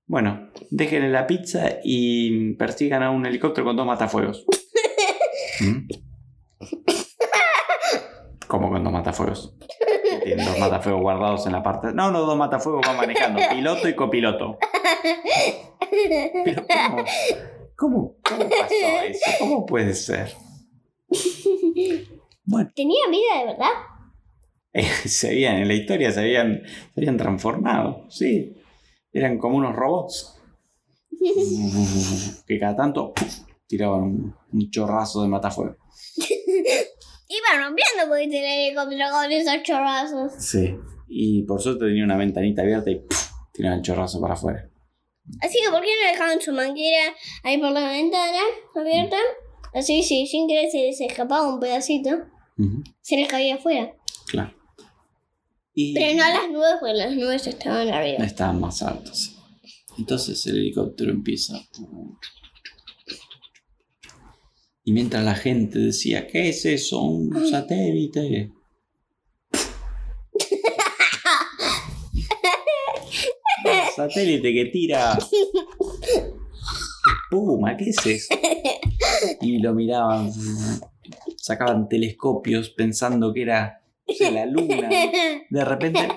Bueno, 0.07 0.49
déjenle 0.69 1.09
la 1.09 1.27
pizza 1.27 1.79
y 1.83 2.53
persigan 2.55 3.03
a 3.03 3.11
un 3.11 3.25
helicóptero 3.25 3.65
con 3.65 3.75
dos 3.75 3.85
matafuegos. 3.85 4.45
¿Mm? 5.61 5.87
¿Cómo 8.47 8.69
con 8.69 8.83
dos 8.83 8.91
matafuegos? 8.91 9.55
Tienen 10.23 10.45
dos 10.45 10.59
matafuegos 10.59 11.01
guardados 11.01 11.45
en 11.45 11.51
la 11.53 11.63
parte. 11.63 11.93
No, 11.93 12.11
no, 12.11 12.21
dos 12.21 12.37
matafuegos 12.37 12.81
van 12.85 12.97
manejando. 12.97 13.39
Piloto 13.51 13.87
y 13.87 13.95
copiloto. 13.95 14.57
Pero 16.43 16.65
¿cómo? 16.67 17.05
¿Cómo, 17.77 18.15
cómo 18.23 18.49
pasó 18.49 18.75
eso? 19.07 19.31
¿Cómo 19.39 19.65
puede 19.65 19.93
ser? 19.93 20.33
Bueno, 22.43 22.69
¿Tenía 22.75 23.01
vida 23.09 23.39
de 23.39 23.45
verdad? 23.45 23.69
eh, 24.73 24.83
se 25.07 25.29
habían, 25.29 25.57
en 25.57 25.67
la 25.67 25.73
historia 25.73 26.11
se 26.11 26.21
habían, 26.21 26.61
se 26.93 26.99
habían 27.01 27.17
transformado, 27.17 28.05
sí. 28.09 28.55
Eran 29.11 29.37
como 29.37 29.57
unos 29.57 29.75
robots. 29.75 30.37
Que 32.47 32.59
cada 32.59 32.75
tanto 32.75 33.13
¡puf! 33.13 33.39
tiraban 33.67 34.01
un, 34.03 34.35
un 34.53 34.69
chorrazo 34.71 35.21
de 35.23 35.27
matafuego. 35.29 35.75
Iba 37.33 37.63
rompiendo 37.65 38.07
porque 38.09 38.23
el 38.25 38.33
helicóptero 38.67 39.05
con 39.11 39.31
esos 39.31 39.63
chorrazos. 39.63 40.33
Sí. 40.37 40.75
Y 41.07 41.43
por 41.43 41.61
suerte 41.61 41.85
tenía 41.85 42.03
una 42.03 42.17
ventanita 42.17 42.61
abierta 42.61 42.89
y 42.91 42.95
¡puf! 42.99 43.29
tiraban 43.53 43.79
el 43.79 43.83
chorrazo 43.85 44.19
para 44.19 44.33
afuera. 44.33 44.69
Así 45.41 45.59
que, 45.63 45.69
¿por 45.71 45.81
qué 45.81 45.87
no 46.03 46.11
dejaban 46.11 46.41
su 46.41 46.51
manguera 46.51 47.13
ahí 47.43 47.57
por 47.57 47.71
la 47.71 47.87
ventana 47.89 48.39
abierta? 48.75 49.17
Así, 49.73 50.03
sí, 50.03 50.27
sin 50.27 50.47
querer 50.47 50.69
se 50.69 50.77
les 50.79 50.99
escapaba 50.99 51.47
un 51.53 51.59
pedacito. 51.59 52.09
Se 53.01 53.15
les 53.15 53.27
caía 53.29 53.55
afuera. 53.55 53.93
claro. 54.27 54.53
Y 55.73 55.93
Pero 55.93 56.17
no 56.17 56.23
a 56.25 56.29
las 56.31 56.49
nubes, 56.49 56.73
porque 56.81 56.93
las 56.95 57.15
nubes 57.15 57.47
estaban 57.47 57.87
arriba. 57.87 58.25
estaban 58.25 58.59
más 58.59 58.83
altos. 58.83 59.37
Entonces 59.97 60.45
el 60.47 60.57
helicóptero 60.57 61.11
empieza. 61.11 61.55
Y 64.83 64.93
mientras 64.93 65.23
la 65.23 65.35
gente 65.35 65.77
decía, 65.79 66.27
¿qué 66.27 66.49
es 66.49 66.65
eso? 66.65 67.01
Un 67.01 67.49
satélite. 67.49 68.51
Satélite 73.95 74.53
que 74.53 74.65
tira 74.65 75.17
espuma, 77.31 77.77
¿qué 77.77 77.89
es 77.89 78.05
eso? 78.05 78.33
Y 79.41 79.59
lo 79.59 79.73
miraban, 79.73 80.31
sacaban 81.37 81.87
telescopios 81.87 82.69
pensando 82.69 83.33
que 83.33 83.43
era 83.43 83.81
la 84.19 84.45
luna. 84.45 84.89
De 85.49 85.65
repente 85.65 86.07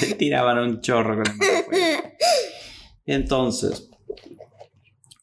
le 0.00 0.14
tiraban 0.14 0.58
un 0.58 0.80
chorro 0.80 1.22
con 1.22 1.26
el. 1.26 1.44
Entonces, 3.06 3.89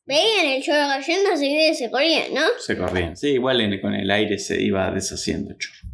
Veían 0.07 0.45
el 0.45 0.63
chorro 0.63 0.87
cayendo, 0.87 1.29
así 1.33 1.49
que 1.49 1.73
se 1.75 1.91
corrían, 1.91 2.33
¿no? 2.33 2.41
Se 2.59 2.77
corrían. 2.77 3.17
Sí, 3.17 3.29
igual 3.31 3.59
en- 3.61 3.81
con 3.81 3.93
el 3.93 4.09
aire 4.09 4.39
se 4.39 4.61
iba 4.61 4.89
deshaciendo 4.91 5.51
el 5.51 5.57
chorro. 5.57 5.89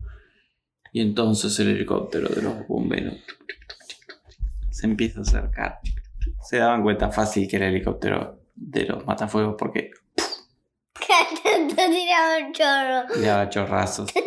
Y 0.92 1.02
entonces 1.02 1.60
el 1.60 1.70
helicóptero 1.70 2.30
de 2.30 2.42
los 2.44 2.68
bomberos 2.68 3.16
se 4.70 4.86
empieza 4.86 5.20
a 5.20 5.24
acercar. 5.24 5.80
Se 6.48 6.58
daban 6.58 6.84
cuenta 6.84 7.10
fácil 7.10 7.48
que 7.48 7.56
era 7.56 7.68
el 7.68 7.74
helicóptero 7.76 8.40
de 8.56 8.86
los 8.86 9.04
matafuegos 9.06 9.56
porque 9.58 9.90
Tanto 11.44 11.76
tiraba 11.76 12.38
un 12.46 12.54
chorro. 12.54 13.14
tiraba 13.14 13.50
chorrazos. 13.50 14.12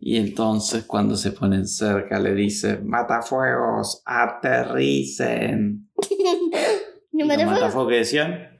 Y 0.00 0.16
entonces 0.16 0.84
cuando 0.84 1.16
se 1.16 1.32
ponen 1.32 1.66
cerca 1.66 2.20
le 2.20 2.32
dice, 2.32 2.78
matafuegos, 2.78 4.00
aterricen. 4.06 5.90
¿No 7.12 7.24
¿Y 7.24 7.28
me 7.28 7.34
los 7.34 7.36
te 7.36 7.44
fue? 7.44 7.54
matafuegos 7.54 7.90
que 7.90 7.96
decían? 7.96 8.57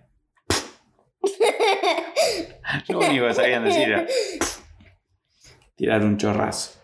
Lo 2.89 2.99
único 2.99 3.27
que 3.27 3.35
sabían 3.35 3.65
decir 3.65 3.89
era 3.89 4.07
tirar 5.77 6.05
un 6.05 6.17
chorrazo. 6.17 6.79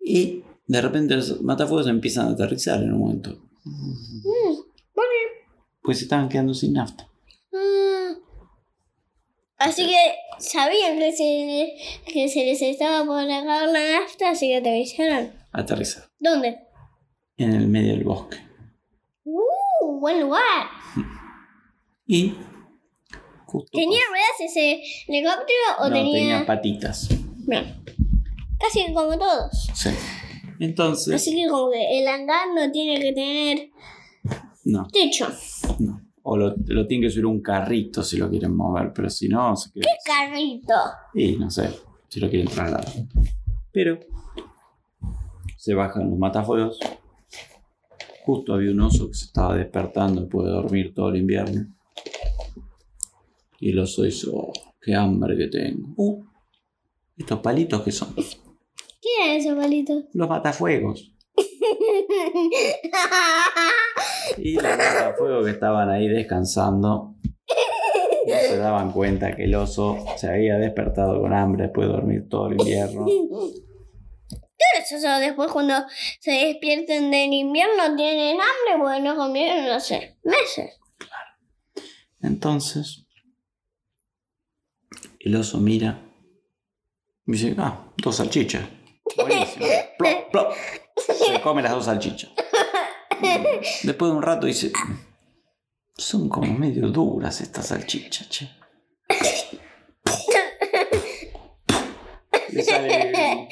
Y 0.00 0.44
de 0.66 0.80
repente 0.80 1.14
los 1.14 1.40
matafuegos 1.42 1.86
empiezan 1.88 2.28
a 2.28 2.30
aterrizar 2.32 2.82
en 2.82 2.92
un 2.92 3.00
momento. 3.00 3.38
Pues 5.82 5.98
se 5.98 6.04
estaban 6.04 6.28
quedando 6.28 6.54
sin 6.54 6.72
nafta. 6.72 7.08
Ah. 7.52 8.14
Así 9.58 9.86
que 9.86 9.96
sabían 10.38 10.98
que 10.98 11.12
se, 11.12 11.76
que 12.12 12.28
se 12.28 12.44
les 12.44 12.62
estaba 12.62 13.04
por 13.04 13.20
acabar 13.20 13.68
la 13.68 14.00
nafta, 14.00 14.30
así 14.30 14.48
que 14.48 14.56
aterrizaron. 14.56 15.32
Aterrizar. 15.52 16.04
¿Dónde? 16.18 16.58
En 17.36 17.52
el 17.52 17.68
medio 17.68 17.92
del 17.92 18.04
bosque. 18.04 18.38
¡Uh! 19.24 20.00
¡Buen 20.00 20.20
lugar! 20.20 20.68
Y 22.06 22.34
justo 23.54 23.70
¿Tenía 23.78 24.00
ruedas 24.10 24.40
ese 24.50 24.82
helicóptero 25.06 25.64
o 25.80 25.88
no, 25.88 25.94
tenía 25.94 26.12
tenía.? 26.18 26.46
patitas. 26.46 27.08
Bueno, 27.46 27.68
casi 28.58 28.92
como 28.92 29.16
todos. 29.18 29.68
Sí. 29.74 29.90
Entonces, 30.60 31.14
Así 31.14 31.34
que, 31.34 31.48
como 31.48 31.70
que 31.70 31.98
el 32.00 32.06
hangar 32.08 32.48
no 32.54 32.70
tiene 32.72 33.00
que 33.00 33.12
tener 33.12 33.70
no, 34.64 34.86
techo. 34.92 35.28
no. 35.78 36.00
O 36.22 36.36
lo, 36.36 36.54
lo 36.66 36.86
tienen 36.86 37.06
que 37.06 37.10
subir 37.12 37.26
un 37.26 37.40
carrito 37.42 38.02
si 38.02 38.16
lo 38.16 38.30
quieren 38.30 38.56
mover, 38.56 38.92
pero 38.94 39.10
si 39.10 39.28
no, 39.28 39.54
se 39.56 39.70
queda. 39.72 39.84
Carrito. 40.06 40.74
Y 41.14 41.36
no 41.36 41.50
sé, 41.50 41.70
si 42.08 42.18
lo 42.20 42.30
quieren 42.30 42.48
trasladar. 42.48 42.86
Pero 43.72 43.98
se 45.58 45.74
bajan 45.74 46.08
los 46.10 46.18
matafuegos. 46.18 46.78
Justo 48.24 48.54
había 48.54 48.70
un 48.70 48.80
oso 48.80 49.08
que 49.08 49.14
se 49.14 49.26
estaba 49.26 49.54
despertando 49.54 50.22
después 50.22 50.46
de 50.46 50.52
dormir 50.52 50.94
todo 50.94 51.10
el 51.10 51.16
invierno. 51.16 51.66
Y 53.64 53.70
el 53.70 53.78
oso 53.78 54.02
dice, 54.02 54.26
oh, 54.30 54.52
qué 54.78 54.94
hambre 54.94 55.38
que 55.38 55.46
tengo. 55.46 55.94
Uh, 55.96 56.22
estos 57.16 57.40
palitos 57.40 57.80
que 57.80 57.92
son. 57.92 58.14
¿Qué 58.14 59.08
eran 59.22 59.36
esos 59.36 59.54
palitos? 59.54 60.04
Los 60.12 60.28
matafuegos. 60.28 61.14
Y 64.36 64.54
los 64.54 64.64
matafuegos 64.64 65.46
que 65.46 65.52
estaban 65.52 65.88
ahí 65.88 66.08
descansando 66.08 67.14
no 68.26 68.26
se 68.26 68.56
daban 68.58 68.92
cuenta 68.92 69.34
que 69.34 69.44
el 69.44 69.54
oso 69.54 70.04
se 70.16 70.28
había 70.28 70.58
despertado 70.58 71.20
con 71.20 71.32
hambre 71.32 71.64
después 71.64 71.86
de 71.86 71.94
dormir 71.94 72.28
todo 72.28 72.48
el 72.48 72.60
invierno. 72.60 73.06
Pero 73.06 74.84
eso 74.90 75.20
después 75.20 75.50
cuando 75.52 75.74
se 76.20 76.32
despierten 76.32 77.10
del 77.10 77.32
invierno 77.32 77.96
tienen 77.96 78.36
hambre 78.36 78.78
porque 78.78 79.00
no 79.00 79.16
comieron, 79.16 79.66
no 79.66 79.80
sé, 79.80 80.18
meses. 80.22 80.80
Entonces, 82.20 83.03
el 85.24 85.36
oso 85.36 85.58
mira 85.58 86.02
y 87.26 87.32
dice, 87.32 87.54
ah, 87.58 87.92
dos 87.96 88.16
salchichas. 88.16 88.62
Buenísimo. 89.16 89.66
Plop, 89.98 90.30
plop. 90.30 90.52
Se 90.96 91.40
come 91.40 91.62
las 91.62 91.72
dos 91.72 91.86
salchichas. 91.86 92.30
Después 93.82 94.10
de 94.10 94.16
un 94.16 94.22
rato 94.22 94.46
dice, 94.46 94.70
son 95.96 96.28
como 96.28 96.52
medio 96.52 96.88
duras 96.88 97.40
estas 97.40 97.68
salchichas, 97.68 98.28
che. 98.28 98.50
Le 102.50 102.62
sale, 102.62 103.48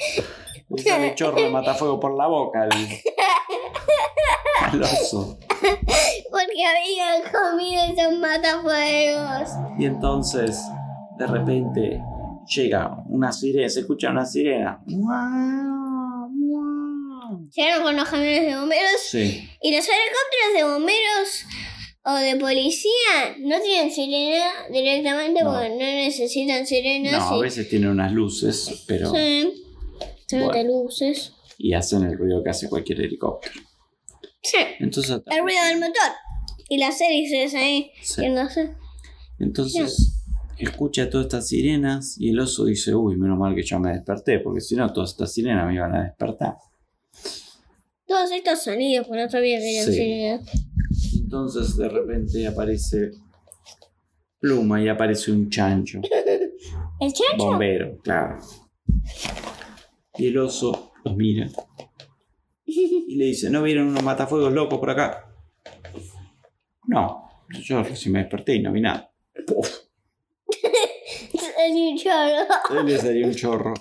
le 0.69 0.83
sale 0.83 1.15
chorro 1.15 1.41
de 1.41 1.49
matafuego 1.49 1.99
por 1.99 2.15
la 2.15 2.27
boca 2.27 2.63
al, 2.63 2.71
al 4.61 4.83
oso. 4.83 5.39
Porque 5.59 6.65
habían 6.65 7.21
comido 7.31 7.83
esos 7.83 8.19
matafuegos. 8.19 9.49
Y 9.79 9.85
entonces, 9.85 10.61
de 11.17 11.27
repente, 11.27 12.01
llega 12.55 12.97
una 13.09 13.31
sirena, 13.31 13.69
se 13.69 13.81
escucha 13.81 14.09
una 14.11 14.25
sirena. 14.25 14.81
¡Guau! 14.85 16.29
¡Guau! 16.31 17.49
Llegaron 17.55 17.83
con 17.83 17.95
los 17.95 18.09
camiones 18.09 18.45
de 18.45 18.55
bomberos 18.59 18.91
Sí, 19.09 19.49
y 19.61 19.75
los 19.75 19.85
helicópteros 19.87 20.53
de 20.55 20.63
bomberos 20.63 21.45
o 22.05 22.13
de 22.15 22.35
policía 22.35 23.37
no 23.39 23.59
tienen 23.61 23.91
sirena 23.91 24.45
directamente 24.71 25.43
No. 25.43 25.51
porque 25.51 25.69
no 25.69 25.75
necesitan 25.77 26.65
sirenas. 26.67 27.11
no, 27.13 27.19
a 27.35 27.39
veces 27.39 27.69
tiene 27.69 27.89
unas 27.89 28.11
luces, 28.11 28.83
pero. 28.87 29.11
Sí. 29.13 29.63
De 30.29 30.43
Bueno. 30.45 30.83
luces. 30.83 31.33
Y 31.59 31.73
hacen 31.73 32.03
el 32.03 32.17
ruido 32.17 32.43
que 32.43 32.49
hace 32.49 32.67
cualquier 32.67 33.01
helicóptero. 33.01 33.53
Sí. 34.41 34.57
Entonces, 34.79 35.21
El 35.27 35.43
ruido 35.43 35.63
del 35.65 35.79
motor. 35.79 36.11
Y 36.69 36.77
las 36.77 36.99
hélices 36.99 37.53
ahí. 37.53 37.91
Sí. 38.01 38.21
Que 38.21 38.29
no 38.29 38.49
sé. 38.49 38.73
entonces 39.39 40.22
escucha 40.57 41.09
todas 41.09 41.25
estas 41.25 41.47
sirenas 41.47 42.15
y 42.19 42.29
el 42.29 42.39
oso 42.39 42.65
dice: 42.65 42.93
Uy, 42.95 43.15
menos 43.17 43.37
mal 43.37 43.55
que 43.55 43.63
yo 43.63 43.79
me 43.79 43.91
desperté, 43.93 44.39
porque 44.39 44.61
si 44.61 44.75
no, 44.75 44.91
todas 44.91 45.11
estas 45.11 45.33
sirenas 45.33 45.67
me 45.67 45.75
iban 45.75 45.95
a 45.95 46.03
despertar. 46.03 46.55
Todos 48.05 48.31
estos 48.31 48.63
sonidos, 48.63 49.07
porque 49.07 49.23
no 49.23 49.29
sabía 49.29 49.57
que 49.59 49.75
eran 49.75 49.85
Sí. 49.87 49.93
sirenas. 49.93 50.49
Entonces, 51.15 51.77
de 51.77 51.89
repente 51.89 52.47
aparece 52.47 53.11
Pluma 54.39 54.81
y 54.81 54.87
aparece 54.89 55.31
un 55.31 55.49
chancho. 55.49 56.01
¿El 56.99 57.13
chancho? 57.13 57.37
Bombero, 57.37 57.97
claro. 58.03 58.37
Y 60.17 60.27
el 60.27 60.37
oso 60.37 60.91
los 61.03 61.15
mira 61.15 61.49
y 62.65 63.15
le 63.15 63.25
dice, 63.25 63.49
¿no 63.49 63.63
vieron 63.63 63.87
unos 63.87 64.03
matafuegos 64.03 64.53
locos 64.53 64.79
por 64.79 64.89
acá? 64.89 65.29
No, 66.87 67.23
yo 67.49 67.81
recién 67.83 68.13
me 68.13 68.19
desperté 68.19 68.55
y 68.55 68.61
no 68.61 68.71
vi 68.71 68.81
nada. 68.81 69.11
Puf, 69.47 69.82
El 71.65 71.97
chorro. 71.97 72.79
él 72.79 72.85
le 72.85 72.97
salió 72.97 73.27
un 73.27 73.35
chorro. 73.35 73.73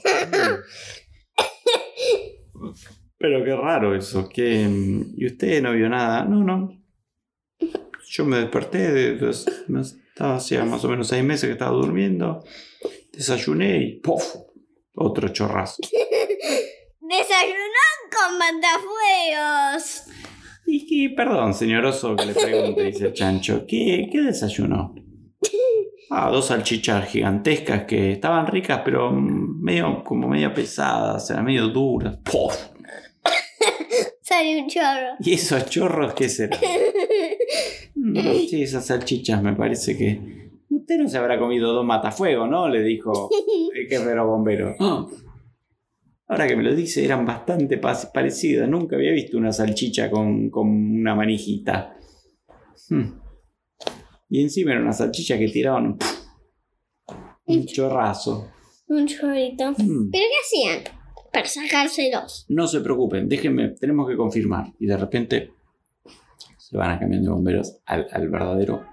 Pero 3.19 3.45
qué 3.45 3.57
raro 3.57 3.95
eso, 3.95 4.29
que... 4.29 4.67
mm, 4.69 5.15
¿Y 5.17 5.27
usted 5.27 5.63
no 5.63 5.73
vio 5.73 5.89
nada? 5.89 6.25
No, 6.25 6.45
no. 6.45 6.79
Yo 8.09 8.25
me 8.25 8.39
desperté, 8.39 8.93
de, 8.93 9.31
estaba 9.31 10.37
hacía 10.37 10.65
más 10.65 10.85
o 10.85 10.89
menos 10.89 11.09
seis 11.09 11.25
meses 11.25 11.47
que 11.47 11.53
estaba 11.53 11.71
durmiendo, 11.73 12.45
desayuné 13.13 13.79
y 13.79 14.01
¡puf! 14.01 14.35
Otro 14.95 15.29
chorrazo. 15.29 15.77
Desayunó 17.01 17.87
con 18.11 18.39
matafuegos. 18.39 20.05
Y 20.67 20.87
que, 20.87 21.15
perdón, 21.15 21.55
señor 21.55 21.87
oso, 21.87 22.15
que 22.15 22.27
le 22.27 22.35
pregunte, 22.35 22.83
dice 22.85 23.07
el 23.07 23.13
chancho, 23.15 23.65
¿qué, 23.67 24.09
qué 24.13 24.21
desayunó? 24.21 24.95
Ah, 26.15 26.29
dos 26.31 26.47
salchichas 26.49 27.09
gigantescas 27.09 27.85
que 27.85 28.13
estaban 28.13 28.47
ricas, 28.47 28.83
pero 28.85 29.11
medio, 29.11 30.05
como 30.05 30.29
medio 30.29 30.53
pesadas, 30.53 31.31
eran 31.31 31.45
medio 31.47 31.69
duras. 31.69 32.19
¡Puf! 32.19 32.55
Salió 34.21 34.63
un 34.63 34.69
chorro. 34.69 35.15
¿Y 35.21 35.33
esos 35.35 35.71
chorros 35.71 36.15
qué 36.15 36.29
serán? 36.29 36.59
Mm, 37.95 38.17
Sí, 38.49 38.63
esas 38.63 38.87
salchichas 38.87 39.43
me 39.43 39.53
parece 39.55 39.97
que... 39.97 40.51
Usted 40.71 40.99
no 40.99 41.09
se 41.09 41.19
habrá 41.19 41.39
comido 41.39 41.73
dos 41.73 41.85
matafuegos, 41.85 42.49
¿no? 42.51 42.67
Le 42.69 42.83
dijo 42.83 43.29
el 43.75 43.87
guerrero 43.89 44.27
bombero. 44.27 44.75
"Ah, 44.81 45.07
Ahora 46.27 46.49
que 46.49 46.57
me 46.57 46.63
lo 46.65 46.75
dice, 46.75 47.05
eran 47.05 47.25
bastante 47.27 47.77
pa- 47.79 48.11
parecidas. 48.13 48.69
Nunca 48.69 48.97
había 48.97 49.13
visto 49.13 49.37
una 49.39 49.53
salchicha 49.53 50.11
con, 50.11 50.51
con 50.51 50.69
una 50.69 51.15
manijita. 51.15 51.95
Hmm. 52.89 53.03
Y 54.33 54.41
encima 54.41 54.73
era 54.73 54.81
una 54.81 54.95
salchicha 54.95 55.37
que 55.39 55.47
tiraban 55.49 55.89
un, 55.89 55.99
un 57.45 57.67
chorrazo. 57.67 58.51
Un 58.87 59.07
chorrito. 59.07 59.73
Mm. 59.73 60.11
¿Pero 60.11 60.25
qué 60.25 60.39
hacían? 60.43 60.85
Para 61.31 61.47
sacárselos. 61.47 62.47
No 62.49 62.67
se 62.67 62.81
preocupen, 62.81 63.29
déjenme, 63.29 63.69
tenemos 63.79 64.09
que 64.09 64.17
confirmar. 64.17 64.73
Y 64.79 64.87
de 64.87 64.97
repente 64.97 65.53
se 66.57 66.75
van 66.79 66.93
a 66.93 66.99
cambiar 66.99 67.21
de 67.21 67.29
bomberos 67.29 67.77
al, 67.85 68.07
al 68.11 68.31
verdadero 68.31 68.87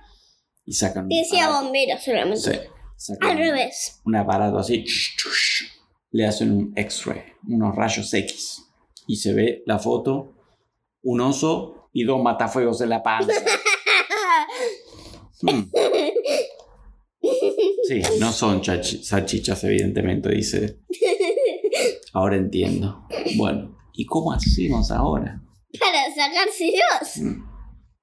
y 0.66 0.74
sacan 0.74 1.08
Decía 1.08 1.50
bomberos 1.50 2.04
solamente. 2.04 2.42
Sí, 2.42 2.60
sacan 2.98 3.30
Al 3.30 3.38
revés. 3.38 4.02
un 4.04 4.18
aparato 4.18 4.58
así. 4.58 4.84
Le 6.12 6.28
hacen 6.28 6.52
un 6.52 6.74
X-ray, 6.76 7.22
unos 7.48 7.74
rayos 7.78 8.14
X. 8.14 8.62
Y 9.08 9.16
se 9.16 9.34
ve 9.34 9.64
la 9.66 9.80
foto, 9.80 10.34
un 11.02 11.22
oso 11.22 11.90
y 11.94 12.04
dos 12.04 12.22
matafuegos 12.22 12.82
en 12.82 12.90
la 12.90 13.02
panza. 13.02 13.32
Hmm. 15.42 15.64
Sí, 17.88 18.02
no 18.20 18.32
son 18.32 18.64
salchichas, 18.64 19.64
evidentemente, 19.64 20.30
dice. 20.30 20.80
Ahora 22.14 22.38
entiendo. 22.38 23.06
Bueno, 23.36 23.78
¿y 23.94 24.06
cómo 24.06 24.32
hacemos 24.32 24.92
ahora? 24.92 25.42
Para 25.80 26.06
sacárselos. 26.16 27.18
Mm. 27.18 27.44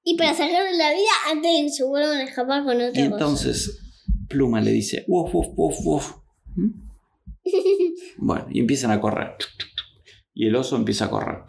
Y 0.05 0.17
para 0.17 0.33
sacarle 0.35 0.77
la 0.77 0.91
vida 0.91 1.09
antes 1.31 1.51
de 1.57 1.63
que 1.63 1.71
se 1.71 1.85
vuelvan 1.85 2.19
a 2.19 2.25
escapar 2.25 2.65
con 2.65 2.77
otra 2.77 2.89
Y 2.91 3.05
cosa. 3.05 3.05
entonces 3.05 3.81
Pluma 4.29 4.61
le 4.61 4.73
dice, 4.73 5.05
wuf, 5.09 5.33
wuf, 5.35 5.47
wuf, 5.57 5.77
wuf. 5.85 6.13
¿Mm? 6.57 6.71
Bueno, 8.19 8.47
y 8.51 8.61
empiezan 8.61 8.91
a 8.91 9.01
correr. 9.01 9.35
Y 10.35 10.47
el 10.49 10.57
oso 10.57 10.77
empieza 10.77 11.07
a 11.07 11.11
correr. 11.11 11.43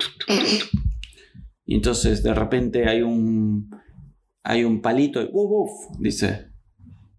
Y 1.65 1.75
entonces 1.75 2.23
de 2.23 2.33
repente 2.33 2.87
hay 2.87 3.01
un 3.01 3.69
hay 4.49 4.63
un 4.63 4.81
palito 4.81 5.21
y 5.21 5.25
wuf, 5.31 5.69
dice, 5.99 6.47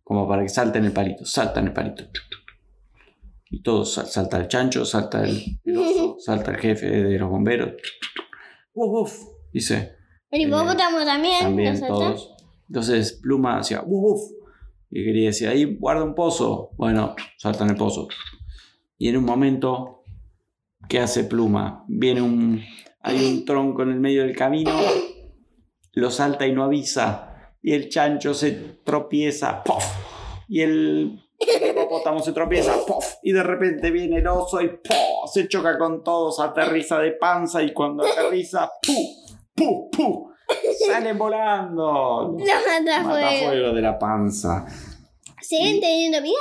como 0.03 0.27
para 0.27 0.43
que 0.43 0.49
salten 0.49 0.85
el 0.87 0.93
palito, 0.93 1.25
saltan 1.27 1.67
el 1.67 1.73
palito. 1.75 2.05
Y 3.51 3.63
todos 3.63 3.93
sal- 3.95 4.07
salta 4.07 4.39
el 4.39 4.49
chancho, 4.49 4.85
salta 4.85 5.25
el, 5.25 5.61
el 5.65 5.77
oso, 5.77 6.17
salta 6.21 6.51
el 6.53 6.57
jefe 6.59 6.87
de 6.91 7.19
los 7.19 7.29
bomberos. 7.31 7.73
Wuf, 8.75 9.13
dice, 9.53 9.93
El 10.31 10.43
hipopótamo 10.43 11.05
también. 11.05 11.41
también 11.41 11.81
todos. 11.87 12.35
Entonces 12.69 13.19
Pluma 13.23 13.59
hacía 13.59 13.83
wuf, 13.85 14.21
y 14.91 15.05
quería 15.05 15.27
decir, 15.29 15.49
ahí 15.49 15.77
guarda 15.79 16.05
un 16.05 16.15
pozo. 16.15 16.71
Bueno, 16.77 17.15
salta 17.37 17.65
en 17.65 17.71
el 17.71 17.77
pozo. 17.77 18.09
Y 18.99 19.09
en 19.09 19.17
un 19.19 19.25
momento, 19.25 20.03
¿qué 20.89 20.99
hace 21.01 21.25
Pluma? 21.25 21.85
Viene 21.89 22.23
un. 22.23 22.63
Hay 23.01 23.25
un 23.25 23.45
tronco 23.45 23.83
en 23.83 23.91
el 23.91 24.01
medio 24.01 24.23
del 24.23 24.35
camino, 24.37 24.73
lo 25.99 26.11
salta 26.11 26.47
y 26.47 26.53
no 26.53 26.65
avisa. 26.65 27.53
Y 27.63 27.75
el 27.75 27.89
chancho 27.89 28.35
se 28.35 28.53
tropieza, 28.85 29.63
¡pof! 29.63 29.85
Y 30.49 30.63
el 30.63 31.21
hipopótamo 31.39 32.21
se 32.21 32.33
tropieza, 32.33 32.75
¡pof! 32.87 33.05
Y 33.23 33.33
de 33.33 33.43
repente 33.43 33.91
viene 33.91 34.19
el 34.19 34.27
oso 34.27 34.61
y 34.61 34.69
¡pof! 34.69 35.31
se 35.33 35.49
choca 35.49 35.77
con 35.79 36.03
todos, 36.03 36.41
aterriza 36.41 36.99
de 36.99 37.13
panza 37.13 37.63
y 37.63 37.73
cuando 37.73 38.05
aterriza, 38.05 38.71
¡pu! 38.87 38.93
¡pu! 39.55 39.91
¡pu! 39.91 40.33
Salen 40.87 41.19
volando. 41.19 42.37
Los 42.39 42.49
matafuegos. 42.49 43.21
Matafuego 43.21 43.73
de 43.73 43.83
la 43.83 43.99
panza. 43.99 44.67
¿Siguen 45.41 45.81
teniendo 45.81 46.23
vida? 46.23 46.39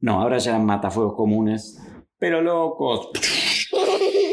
No, 0.00 0.20
ahora 0.20 0.38
ya 0.38 0.50
eran 0.50 0.66
matafuegos 0.66 1.14
comunes. 1.14 1.80
Pero 2.18 2.42
locos. 2.42 3.10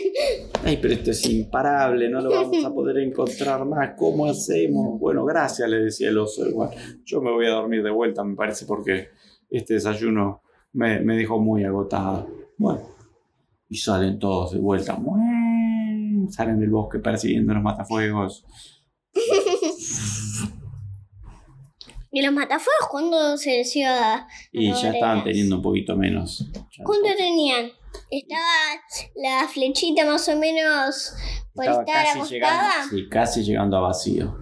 Ay, 0.64 0.78
pero 0.82 0.94
este 0.94 1.12
es 1.12 1.30
imparable, 1.30 2.10
no 2.10 2.22
lo 2.22 2.30
vamos 2.32 2.64
a 2.66 2.74
poder 2.74 2.98
encontrar 2.98 3.66
más. 3.66 3.92
¿Cómo 3.98 4.26
hacemos? 4.26 5.00
Bueno, 5.00 5.24
gracias, 5.26 5.70
le 5.70 5.78
decía 5.78 6.10
el 6.10 6.18
oso 6.18 6.48
igual. 6.48 6.72
Yo 7.06 7.22
me 7.22 7.32
voy 7.32 7.46
a 7.46 7.52
dormir 7.52 7.82
de 7.82 7.92
vuelta, 7.92 8.24
me 8.24 8.36
parece, 8.36 8.66
porque 8.66 9.10
este 9.50 9.76
desayuno 9.76 10.42
me, 10.74 11.00
dejó 11.00 11.40
muy 11.40 11.64
agotado. 11.64 12.28
Bueno, 12.58 12.82
y 13.70 13.78
salen 13.78 14.20
todos 14.20 14.52
de 14.52 14.60
vuelta. 14.60 14.98
Salen 16.30 16.60
del 16.60 16.70
bosque 16.70 17.00
persiguiendo 17.00 17.54
los 17.54 17.64
matafuegos. 17.64 18.46
¿Y 22.12 22.22
los 22.22 22.34
matafuegos 22.34 22.88
cuándo 22.90 23.38
se 23.38 23.58
les 23.58 23.76
iba 23.76 24.16
a... 24.16 24.28
Y 24.52 24.72
ya 24.74 24.92
estaban 24.92 25.24
teniendo 25.24 25.58
un 25.58 25.62
poquito 25.62 25.96
menos. 25.96 26.46
¿Cuánto 26.84 27.10
tenían? 27.16 27.72
Estaba 28.10 28.42
la 29.16 29.48
flechita 29.48 30.06
más 30.06 30.28
o 30.30 30.36
menos 30.38 31.14
por 31.54 31.66
Estaba 31.66 31.84
estar 31.84 32.06
casi 32.06 32.34
llegando, 32.34 32.60
acostada. 32.60 32.90
sí, 32.90 33.10
casi 33.10 33.44
llegando 33.44 33.78
a 33.78 33.82
vacío. 33.82 34.38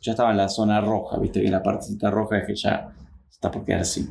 Ya 0.00 0.12
estaba 0.12 0.30
en 0.30 0.38
la 0.38 0.48
zona 0.48 0.80
roja, 0.80 1.18
viste 1.18 1.42
que 1.42 1.50
la 1.50 1.62
partecita 1.62 2.10
roja 2.10 2.38
es 2.38 2.46
que 2.46 2.54
ya 2.56 2.94
está 3.30 3.50
por 3.50 3.64
quedar 3.64 3.80
así. 3.80 4.08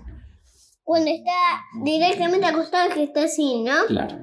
Cuando 0.84 1.10
está 1.10 1.62
directamente 1.84 2.45
acostado 2.45 2.93
que 2.93 3.03
está 3.03 3.24
así, 3.24 3.62
¿no? 3.64 3.86
Claro. 3.88 4.18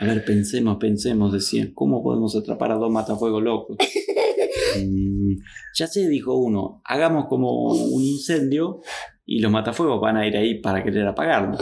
A 0.00 0.04
ver, 0.04 0.24
pensemos, 0.24 0.76
pensemos, 0.78 1.32
decían, 1.32 1.72
¿cómo 1.74 2.02
podemos 2.02 2.36
atrapar 2.36 2.72
a 2.72 2.76
dos 2.76 2.90
matafuegos 2.90 3.42
locos? 3.42 3.76
Ya 5.74 5.86
sé, 5.86 6.08
dijo 6.08 6.34
uno, 6.34 6.80
hagamos 6.84 7.26
como 7.26 7.72
un 7.72 8.02
incendio 8.02 8.80
y 9.24 9.40
los 9.40 9.52
matafuegos 9.52 10.00
van 10.00 10.16
a 10.16 10.26
ir 10.26 10.36
ahí 10.36 10.60
para 10.60 10.82
querer 10.82 11.06
apagarlo. 11.06 11.58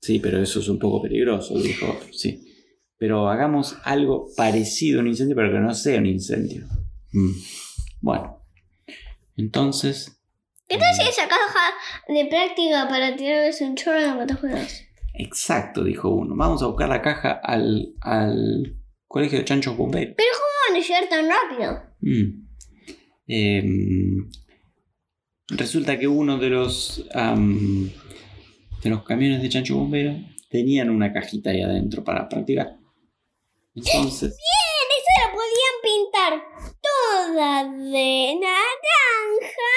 Sí, 0.00 0.20
pero 0.20 0.40
eso 0.40 0.60
es 0.60 0.68
un 0.68 0.78
poco 0.78 1.02
peligroso, 1.02 1.58
dijo 1.58 1.86
otro, 1.86 2.08
sí. 2.12 2.42
Pero 2.96 3.28
hagamos 3.28 3.76
algo 3.84 4.28
parecido 4.36 5.00
a 5.00 5.02
un 5.02 5.08
incendio, 5.08 5.36
pero 5.36 5.52
que 5.52 5.58
no 5.58 5.74
sea 5.74 5.98
un 5.98 6.06
incendio. 6.06 6.64
Mm. 7.12 7.32
Bueno, 8.00 8.46
entonces, 9.36 10.16
¿Qué 10.68 10.78
tal 10.78 10.94
si 10.94 11.02
esa 11.02 11.28
caja 11.28 11.74
de 12.08 12.26
práctica 12.26 12.88
para 12.88 13.14
tirarles 13.14 13.60
un 13.60 13.76
chorro 13.76 14.00
de 14.00 14.14
matafuegos? 14.14 14.82
exacto, 15.18 15.82
dijo 15.82 16.10
uno, 16.10 16.34
vamos 16.36 16.62
a 16.62 16.66
buscar 16.66 16.88
la 16.88 17.00
caja 17.00 17.40
al, 17.42 17.94
al 18.00 18.76
colegio 19.06 19.38
de 19.38 19.44
chanchos 19.44 19.76
bomberos. 19.76 20.14
¿Cómo 20.16 20.55
llegar 20.74 21.08
tan 21.08 21.28
rápido? 21.28 21.82
Mm. 22.00 22.46
Resulta 25.48 25.98
que 25.98 26.08
uno 26.08 26.38
de 26.38 26.50
los 26.50 27.04
de 28.82 28.90
los 28.90 29.02
camiones 29.04 29.42
de 29.42 29.48
chancho 29.48 29.76
bombero 29.76 30.14
tenían 30.50 30.90
una 30.90 31.12
cajita 31.12 31.50
ahí 31.50 31.60
adentro 31.62 32.04
para 32.04 32.28
practicar. 32.28 32.76
Entonces, 33.74 34.32
Esa 34.32 35.26
la 35.26 35.32
podían 35.34 35.76
pintar 35.82 36.32
toda 36.82 37.64
de 37.64 38.34
naranja 38.40 39.76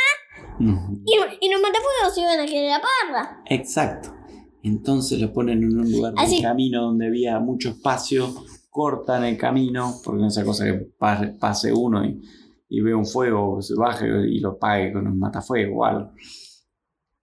y, 1.05 1.45
y 1.45 1.49
los 1.51 1.61
matafuegos 1.61 2.17
iban 2.17 2.39
a 2.39 2.45
querer 2.45 2.71
apagarla. 2.71 3.43
exacto. 3.47 4.15
Entonces 4.63 5.19
lo 5.19 5.31
ponen 5.33 5.63
en 5.63 5.79
un 5.79 5.89
lugar 5.91 6.13
del 6.13 6.23
Así. 6.25 6.41
camino 6.41 6.81
donde 6.83 7.07
había 7.07 7.39
mucho 7.39 7.69
espacio, 7.69 8.33
cortan 8.69 9.23
el 9.25 9.37
camino, 9.37 9.95
porque 10.03 10.21
no 10.21 10.27
es 10.27 10.33
esa 10.37 10.45
cosa 10.45 10.65
que 10.65 10.73
pa- 10.97 11.33
pase 11.39 11.73
uno 11.73 12.05
y, 12.05 12.21
y 12.69 12.81
ve 12.81 12.93
un 12.93 13.05
fuego, 13.05 13.61
se 13.61 13.73
baje 13.75 14.07
y 14.29 14.39
lo 14.39 14.57
pague 14.57 14.93
con 14.93 15.07
un 15.07 15.17
matafuego 15.19 15.79
o 15.79 15.85
algo. 15.85 16.11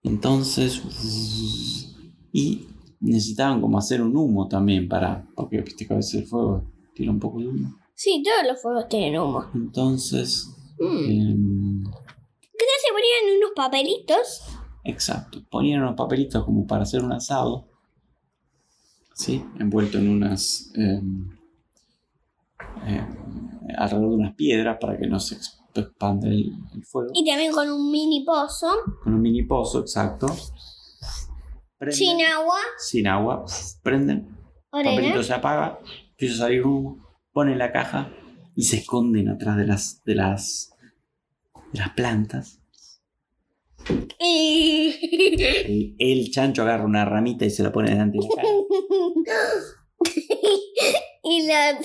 Entonces, 0.02 0.82
y 2.32 2.66
necesitaban 3.00 3.60
como 3.60 3.78
hacer 3.78 4.00
un 4.02 4.16
humo 4.16 4.48
también 4.48 4.88
para, 4.88 5.26
porque 5.34 5.60
viste 5.62 5.86
que 5.86 5.94
a 5.94 5.96
veces 5.96 6.22
el 6.22 6.26
fuego 6.26 6.64
tira 6.94 7.10
un 7.10 7.18
poco 7.20 7.40
de 7.40 7.48
humo. 7.48 7.74
Sí, 7.94 8.22
todos 8.22 8.46
los 8.52 8.60
fuegos 8.62 8.88
tienen 8.88 9.18
humo. 9.20 9.44
Entonces, 9.54 10.52
Mm. 10.78 11.04
em, 11.10 11.84
¿Qué 11.84 12.64
tal 12.64 12.80
se 12.84 12.92
ponían 12.92 13.38
unos 13.38 13.50
papelitos? 13.56 14.42
exacto, 14.84 15.42
ponían 15.50 15.82
unos 15.82 15.96
papelitos 15.96 16.44
como 16.44 16.66
para 16.66 16.82
hacer 16.82 17.02
un 17.02 17.12
asado, 17.12 17.66
¿sí? 19.14 19.42
Envuelto 19.58 19.98
en 19.98 20.08
unas, 20.10 20.70
em, 20.74 21.30
em, 22.86 23.06
alrededor 23.76 24.10
de 24.10 24.16
unas 24.16 24.34
piedras 24.34 24.78
para 24.80 24.98
que 24.98 25.06
no 25.06 25.18
se 25.20 25.36
exp- 25.36 25.60
expande 25.74 26.28
el, 26.28 26.52
el 26.74 26.84
fuego. 26.84 27.10
Y 27.14 27.24
también 27.28 27.52
con 27.52 27.70
un 27.70 27.90
mini 27.90 28.24
pozo. 28.24 28.68
Con 29.02 29.14
un 29.14 29.22
mini 29.22 29.42
pozo, 29.44 29.80
exacto. 29.80 30.26
Prenden, 31.78 31.96
Sin 31.98 32.22
agua, 32.24 32.58
sin 32.78 33.06
agua, 33.06 33.44
prenden, 33.82 34.28
el 34.72 34.84
papelito 34.84 35.22
se 35.22 35.34
apaga, 35.34 35.78
empieza 36.10 36.34
a 36.36 36.38
salir 36.38 36.64
humo, 36.64 37.06
ponen 37.32 37.58
la 37.58 37.70
caja 37.70 38.10
y 38.54 38.62
se 38.62 38.78
esconden 38.78 39.28
atrás 39.28 39.58
de 39.58 39.66
las, 39.66 40.02
de 40.04 40.14
las, 40.14 40.70
de 41.74 41.78
las 41.78 41.90
plantas. 41.90 42.62
El, 44.18 45.94
el 45.98 46.30
chancho 46.30 46.62
agarra 46.62 46.86
una 46.86 47.04
ramita 47.04 47.44
y 47.44 47.50
se 47.50 47.62
la 47.62 47.70
pone 47.70 47.90
delante 47.90 48.16
de 48.18 48.26
la 48.26 48.34
cara. 48.34 48.48
y 51.28 51.42
la 51.46 51.78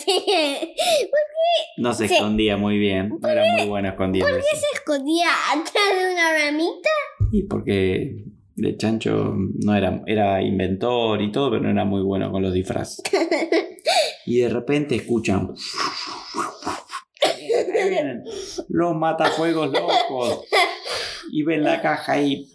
No 1.77 1.93
se 1.93 2.05
escondía 2.05 2.57
muy 2.57 2.77
bien, 2.77 3.17
no 3.19 3.27
era 3.27 3.43
muy 3.53 3.67
bueno 3.67 3.89
escondiéndose. 3.89 4.41
se 4.41 4.65
escondía 4.73 5.29
atrás 5.51 5.99
de 5.99 6.13
una 6.13 6.31
ramita. 6.31 6.89
Y 7.31 7.43
porque 7.43 8.23
el 8.57 8.77
chancho 8.77 9.33
no 9.35 9.75
era, 9.75 10.03
era 10.05 10.41
inventor 10.41 11.21
y 11.21 11.31
todo, 11.31 11.49
pero 11.49 11.63
no 11.63 11.71
era 11.71 11.85
muy 11.85 12.01
bueno 12.01 12.31
con 12.31 12.41
los 12.43 12.53
disfraces. 12.53 13.03
Y 14.23 14.37
de 14.41 14.49
repente 14.49 14.95
escuchan. 14.95 15.51
ahí 17.23 17.49
vienen 17.89 18.23
los 18.69 18.95
matafuegos 18.95 19.71
locos. 19.71 20.45
Y 21.31 21.41
ven 21.43 21.63
la 21.63 21.81
caja 21.81 22.21
y 22.21 22.47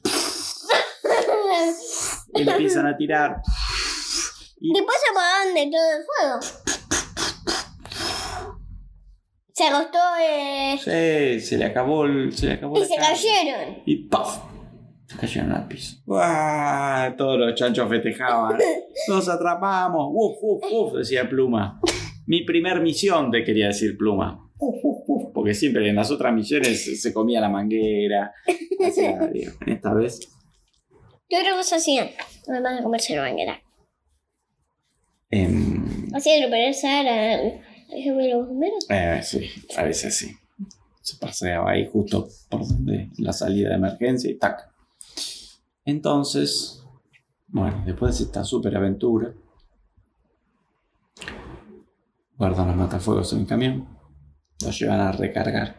empiezan 2.34 2.86
a 2.86 2.96
tirar. 2.96 3.42
Y 4.60 4.72
Después 4.72 4.96
se 5.04 5.10
apagaron 5.10 5.54
de 5.54 5.70
todo 5.70 5.90
el 5.96 6.04
fuego. 6.04 6.65
Se 9.56 9.64
acostó 9.64 9.98
eh, 10.20 10.76
sí, 11.40 11.40
se 11.40 11.56
le 11.56 11.64
acabó 11.64 12.04
el, 12.04 12.30
se 12.36 12.46
le 12.48 12.52
acabó 12.52 12.76
y 12.76 12.80
la 12.80 12.86
se 12.86 12.96
carne. 12.96 13.08
cayeron. 13.16 13.82
Y 13.86 13.96
¡paf! 14.06 14.38
Se 15.06 15.16
cayeron 15.16 15.52
al 15.52 15.66
piso. 15.66 15.96
¡Uah! 16.04 17.14
Todos 17.16 17.38
los 17.38 17.54
chanchos 17.54 17.88
festejaban. 17.88 18.58
¡Los 19.08 19.26
atrapamos! 19.30 20.08
¡Uf, 20.12 20.36
uf, 20.42 20.64
uf! 20.70 20.98
Decía 20.98 21.26
Pluma. 21.26 21.80
Mi 22.26 22.42
primer 22.44 22.82
misión, 22.82 23.30
te 23.30 23.44
quería 23.44 23.68
decir 23.68 23.96
Pluma. 23.96 24.46
Uf, 24.58 24.76
uf, 24.82 24.98
uf. 25.06 25.32
Porque 25.32 25.54
siempre 25.54 25.88
en 25.88 25.96
las 25.96 26.10
otras 26.10 26.34
misiones 26.34 27.00
se- 27.00 27.14
comía 27.14 27.40
la 27.40 27.48
manguera. 27.48 28.34
hacía, 28.86 29.18
digo, 29.32 29.52
esta 29.66 29.94
vez. 29.94 30.20
¿Qué 31.30 31.38
otra 31.38 31.52
cosa 31.56 31.76
hacían? 31.76 32.10
Además 32.46 32.76
de 32.76 32.82
comerse 32.82 33.16
la 33.16 33.22
banquera. 33.22 33.62
em, 35.30 36.12
Hacían 36.14 36.42
reparar 36.42 36.66
al 36.66 36.74
los 37.88 38.48
bomberos. 38.48 38.86
eh, 38.90 39.20
sí, 39.22 39.50
a 39.76 39.82
veces 39.84 40.16
sí. 40.16 40.32
Se 41.02 41.16
paseaba 41.18 41.70
ahí 41.70 41.88
justo 41.92 42.28
por 42.48 42.66
donde 42.66 43.10
la 43.18 43.32
salida 43.32 43.68
de 43.70 43.74
emergencia 43.76 44.30
y 44.30 44.38
tac. 44.38 44.68
Entonces, 45.84 46.82
bueno, 47.46 47.82
después 47.86 48.18
de 48.18 48.24
esta 48.24 48.42
super 48.44 48.76
aventura, 48.76 49.32
guardan 52.36 52.66
los 52.68 52.76
matafuegos 52.76 53.32
en 53.32 53.40
el 53.40 53.46
camión, 53.46 53.88
los 54.64 54.78
llevan 54.78 55.00
a 55.00 55.12
recargar. 55.12 55.78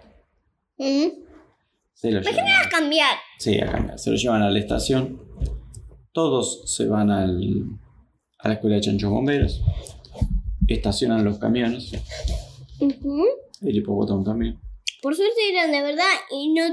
Mm. 0.78 1.08
Se 1.94 2.12
los 2.12 2.26
llevan 2.26 2.48
a, 2.48 2.62
A 2.62 2.70
cambiar. 2.70 3.16
sí, 3.40 3.60
a 3.60 3.72
cambiar. 3.72 4.00
Se 4.00 4.12
los 4.12 4.22
llevan 4.22 4.42
a 4.44 4.50
la 4.50 4.60
estación. 4.60 5.22
Todos 6.14 6.64
se 6.74 6.88
van 6.88 7.12
al, 7.12 7.64
a 8.40 8.48
la 8.48 8.54
escuela 8.56 8.76
de 8.78 8.82
chanchos 8.82 9.10
bomberos. 9.12 9.62
Estacionan 10.68 11.24
los 11.24 11.40
camiones. 11.40 11.92
Ujú. 12.80 13.26
El 13.62 13.76
hipopótamo 13.76 14.24
también. 14.24 14.60
Por 15.02 15.16
suerte 15.16 15.36
eran 15.52 15.72
de 15.72 15.82
verdad 15.82 16.14
y 16.32 16.54
no 16.54 16.64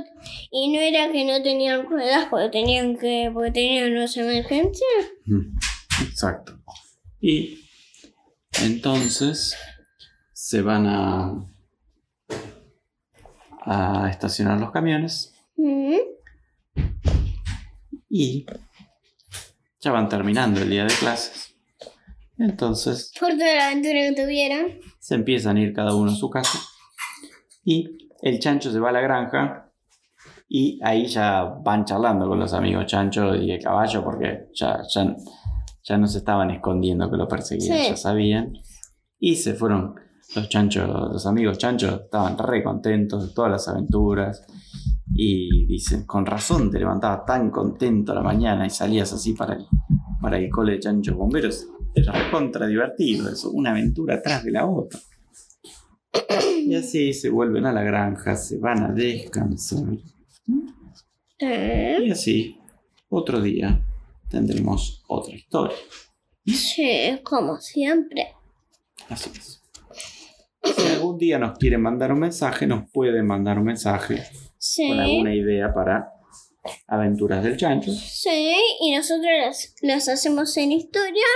y 0.51 0.73
no 0.73 0.81
era 0.81 1.13
que 1.13 1.25
no 1.25 1.43
tenían 1.43 1.87
ruedas 1.87 2.27
porque 2.31 2.49
tenían 2.49 2.97
que 2.97 3.31
porque 3.33 3.51
tenían 3.51 3.93
una 3.93 4.07
emergencia. 4.07 4.87
Mm, 5.27 5.57
Exacto. 6.03 6.59
Y 7.21 7.61
entonces 8.63 9.55
se 10.33 10.63
van 10.63 10.87
a, 10.87 11.47
a 13.61 14.09
estacionar 14.11 14.59
los 14.59 14.71
camiones 14.73 15.35
y 18.09 18.47
ya 19.81 19.91
van 19.91 20.09
terminando 20.09 20.61
el 20.61 20.71
día 20.71 20.85
de 20.85 20.95
clases. 20.95 21.54
Entonces 22.39 23.13
Por 23.19 23.31
toda 23.31 23.55
la 23.55 23.67
aventura 23.69 24.01
que 24.01 24.23
tuvieron. 24.23 24.67
se 24.99 25.15
empiezan 25.15 25.57
a 25.57 25.61
ir 25.61 25.73
cada 25.73 25.95
uno 25.95 26.11
a 26.11 26.15
su 26.15 26.29
casa 26.31 26.59
y 27.65 27.97
el 28.23 28.39
chancho 28.41 28.73
se 28.73 28.81
va 28.81 28.89
a 28.91 28.93
la 28.93 29.01
granja 29.01 29.71
y 30.49 30.79
ahí 30.83 31.07
ya 31.07 31.45
van 31.45 31.85
charlando 31.85 32.29
con 32.29 32.39
los 32.39 32.53
amigos 32.53 32.87
chancho 32.87 33.35
y 33.35 33.51
el 33.53 33.63
caballo 33.63 34.03
porque 34.05 34.49
ya, 34.55 34.81
ya, 34.93 35.15
ya 35.83 35.97
no 35.99 36.07
se 36.07 36.19
estaban 36.19 36.51
escondiendo 36.51 37.11
que 37.11 37.17
lo 37.17 37.27
perseguían, 37.29 37.79
Sí. 37.79 37.85
ya 37.91 37.97
sabían 37.97 38.53
y 39.19 39.37
se 39.37 39.55
fueron 39.55 39.95
los 40.35 40.49
chanchos, 40.49 40.89
los 40.89 41.27
amigos 41.27 41.59
chanchos 41.59 42.01
estaban 42.05 42.37
re 42.39 42.63
contentos 42.65 43.29
de 43.29 43.35
todas 43.35 43.51
las 43.53 43.69
aventuras 43.69 44.45
y 45.15 45.67
dicen, 45.67 46.05
con 46.07 46.27
razón 46.27 46.71
te 46.71 46.79
levantabas 46.79 47.25
tan 47.25 47.51
contento 47.51 48.13
a 48.13 48.17
la 48.17 48.23
mañana 48.23 48.67
y 48.67 48.71
salías 48.71 49.13
así 49.13 49.33
para 49.35 49.55
el, 49.55 49.67
para 50.21 50.39
el 50.39 50.51
cole 50.51 50.73
de 50.73 50.81
chanchos 50.81 51.15
bomberos. 51.17 51.69
Era 51.95 52.31
contra 52.31 52.67
divertido 52.67 53.31
eso, 53.31 53.51
una 53.51 53.71
aventura 53.71 54.17
atrás 54.17 54.45
de 54.45 54.51
la 54.53 54.67
otra. 54.67 54.99
Y 56.65 56.75
así 56.75 57.13
se 57.13 57.29
vuelven 57.31 57.67
a 57.67 57.73
la 57.73 57.83
granja, 57.83 58.37
se 58.37 58.59
van 58.59 58.83
a 58.85 58.93
descansar. 58.93 59.85
Eh, 61.39 61.99
Y 62.05 62.11
así, 62.11 62.59
otro 63.09 63.41
día, 63.41 63.81
tendremos 64.31 65.03
otra 65.09 65.35
historia. 65.35 65.77
Sí, 66.47 67.21
como 67.25 67.59
siempre. 67.61 68.29
Así 69.09 69.31
es. 69.37 69.61
Si 70.63 70.87
algún 70.89 71.19
día 71.19 71.39
nos 71.39 71.59
quieren 71.59 71.83
mandar 71.83 72.13
un 72.13 72.21
mensaje, 72.21 72.67
nos 72.67 72.91
pueden 72.91 73.27
mandar 73.27 73.59
un 73.59 73.65
mensaje 73.67 74.23
Sí. 74.59 74.89
con 74.89 74.99
alguna 75.01 75.35
idea 75.35 75.73
para 75.75 76.11
aventuras 76.87 77.45
del 77.45 77.57
chancho. 77.59 77.91
Sí, 77.93 78.57
y 78.81 78.95
nosotros 78.97 79.27
las, 79.45 79.75
las 79.83 80.09
hacemos 80.09 80.57
en 80.57 80.73
historia. 80.73 81.27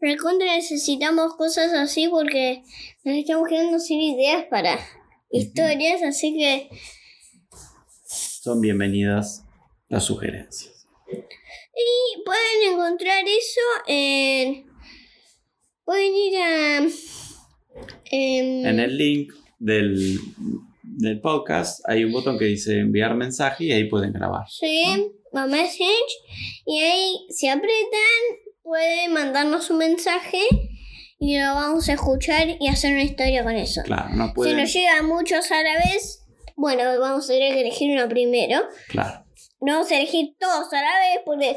Recontra 0.00 0.54
necesitamos 0.56 1.34
cosas 1.36 1.72
así 1.72 2.08
porque 2.08 2.62
nos 3.04 3.16
estamos 3.16 3.48
quedando 3.48 3.78
sin 3.78 4.00
ideas 4.00 4.44
para 4.50 4.78
historias, 5.30 6.02
así 6.02 6.34
que 6.36 6.68
Son 8.04 8.60
bienvenidas 8.60 9.44
las 9.88 10.04
sugerencias. 10.04 10.86
y 11.08 12.22
pueden 12.24 12.72
encontrar 12.74 13.24
eso 13.26 13.60
en... 13.86 14.66
Pueden 15.84 16.14
ir 16.14 16.38
a... 16.38 16.78
em, 18.10 18.66
En 18.66 18.80
el 18.80 18.96
link 18.96 19.32
del, 19.58 20.18
del 20.82 21.20
podcast 21.20 21.80
hay 21.88 22.04
un 22.04 22.12
botón 22.12 22.38
que 22.38 22.44
dice 22.46 22.78
enviar 22.78 23.14
mensaje 23.14 23.64
y 23.64 23.72
ahí 23.72 23.88
pueden 23.88 24.12
grabar. 24.12 24.46
Sí, 24.48 24.82
a 25.32 25.46
Message. 25.46 26.14
Y 26.66 26.80
ahí, 26.80 27.26
si 27.30 27.48
apretan, 27.48 28.22
pueden 28.64 29.12
mandarnos 29.12 29.70
un 29.70 29.78
mensaje 29.78 30.40
y 31.20 31.38
lo 31.38 31.54
vamos 31.54 31.88
a 31.88 31.92
escuchar 31.92 32.48
y 32.58 32.66
hacer 32.68 32.92
una 32.92 33.04
historia 33.04 33.44
con 33.44 33.54
eso. 33.54 33.82
Claro, 33.84 34.08
no 34.14 34.28
Si 34.28 34.32
pueden. 34.34 34.56
nos 34.56 34.72
llegan 34.72 35.06
muchos 35.06 35.50
a 35.52 35.62
la 35.62 35.74
vez, 35.76 36.24
bueno, 36.56 36.82
vamos 36.98 37.26
a 37.30 37.32
tener 37.34 37.52
que 37.54 37.60
elegir 37.60 37.92
uno 37.92 38.08
primero. 38.08 38.62
Claro. 38.88 39.20
No 39.60 39.74
vamos 39.74 39.90
a 39.92 39.96
elegir 39.96 40.34
todos 40.38 40.70
a 40.72 40.76
la 40.82 40.98
vez 40.98 41.20
porque 41.24 41.56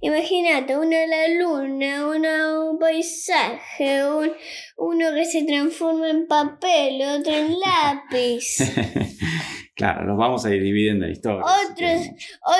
imagínate, 0.00 0.76
uno 0.76 0.96
a 0.96 1.06
la 1.06 1.28
luna, 1.28 2.06
uno 2.06 2.70
un 2.70 2.78
paisaje, 2.78 4.06
un- 4.06 4.32
uno 4.78 5.12
que 5.14 5.24
se 5.26 5.42
transforma 5.44 6.08
en 6.10 6.26
papel, 6.26 7.02
otro 7.02 7.32
en 7.34 7.54
lápiz. 7.60 8.56
claro, 9.74 10.04
los 10.04 10.16
vamos 10.16 10.44
a 10.46 10.54
ir 10.54 10.62
dividiendo 10.62 11.04
la 11.06 11.12
historia. 11.12 11.42
Otros, 11.44 12.00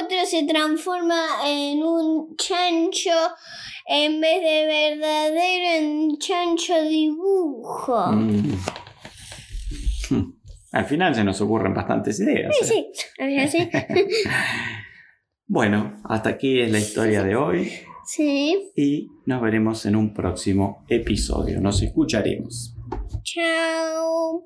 otro 0.03 0.27
se 0.27 0.43
transforma 0.45 1.25
en 1.47 1.83
un 1.83 2.37
chancho 2.37 3.11
en 3.87 4.21
vez 4.21 4.41
de 4.43 4.67
verdadero 4.67 5.85
en 5.85 6.19
chancho 6.19 6.83
dibujo. 6.89 8.13
Mm. 8.13 8.53
Hmm. 10.11 10.33
Al 10.73 10.87
final 10.87 11.15
se 11.15 11.23
nos 11.23 11.41
ocurren 11.43 11.75
bastantes 11.75 12.19
ideas. 12.21 12.55
¿eh? 12.63 12.65
Sí, 12.65 12.93
a 13.21 13.27
ver, 13.27 13.41
así. 13.41 13.69
Bueno, 15.47 16.01
hasta 16.05 16.31
aquí 16.31 16.61
es 16.61 16.73
la 16.73 16.79
historia 16.79 17.23
de 17.23 17.37
hoy 17.37 17.71
Sí. 18.07 18.71
y 18.75 19.09
nos 19.27 19.43
veremos 19.43 19.85
en 19.85 19.97
un 19.97 20.15
próximo 20.15 20.85
episodio. 20.89 21.61
Nos 21.61 21.83
escucharemos. 21.83 22.75
Chao. 23.23 24.45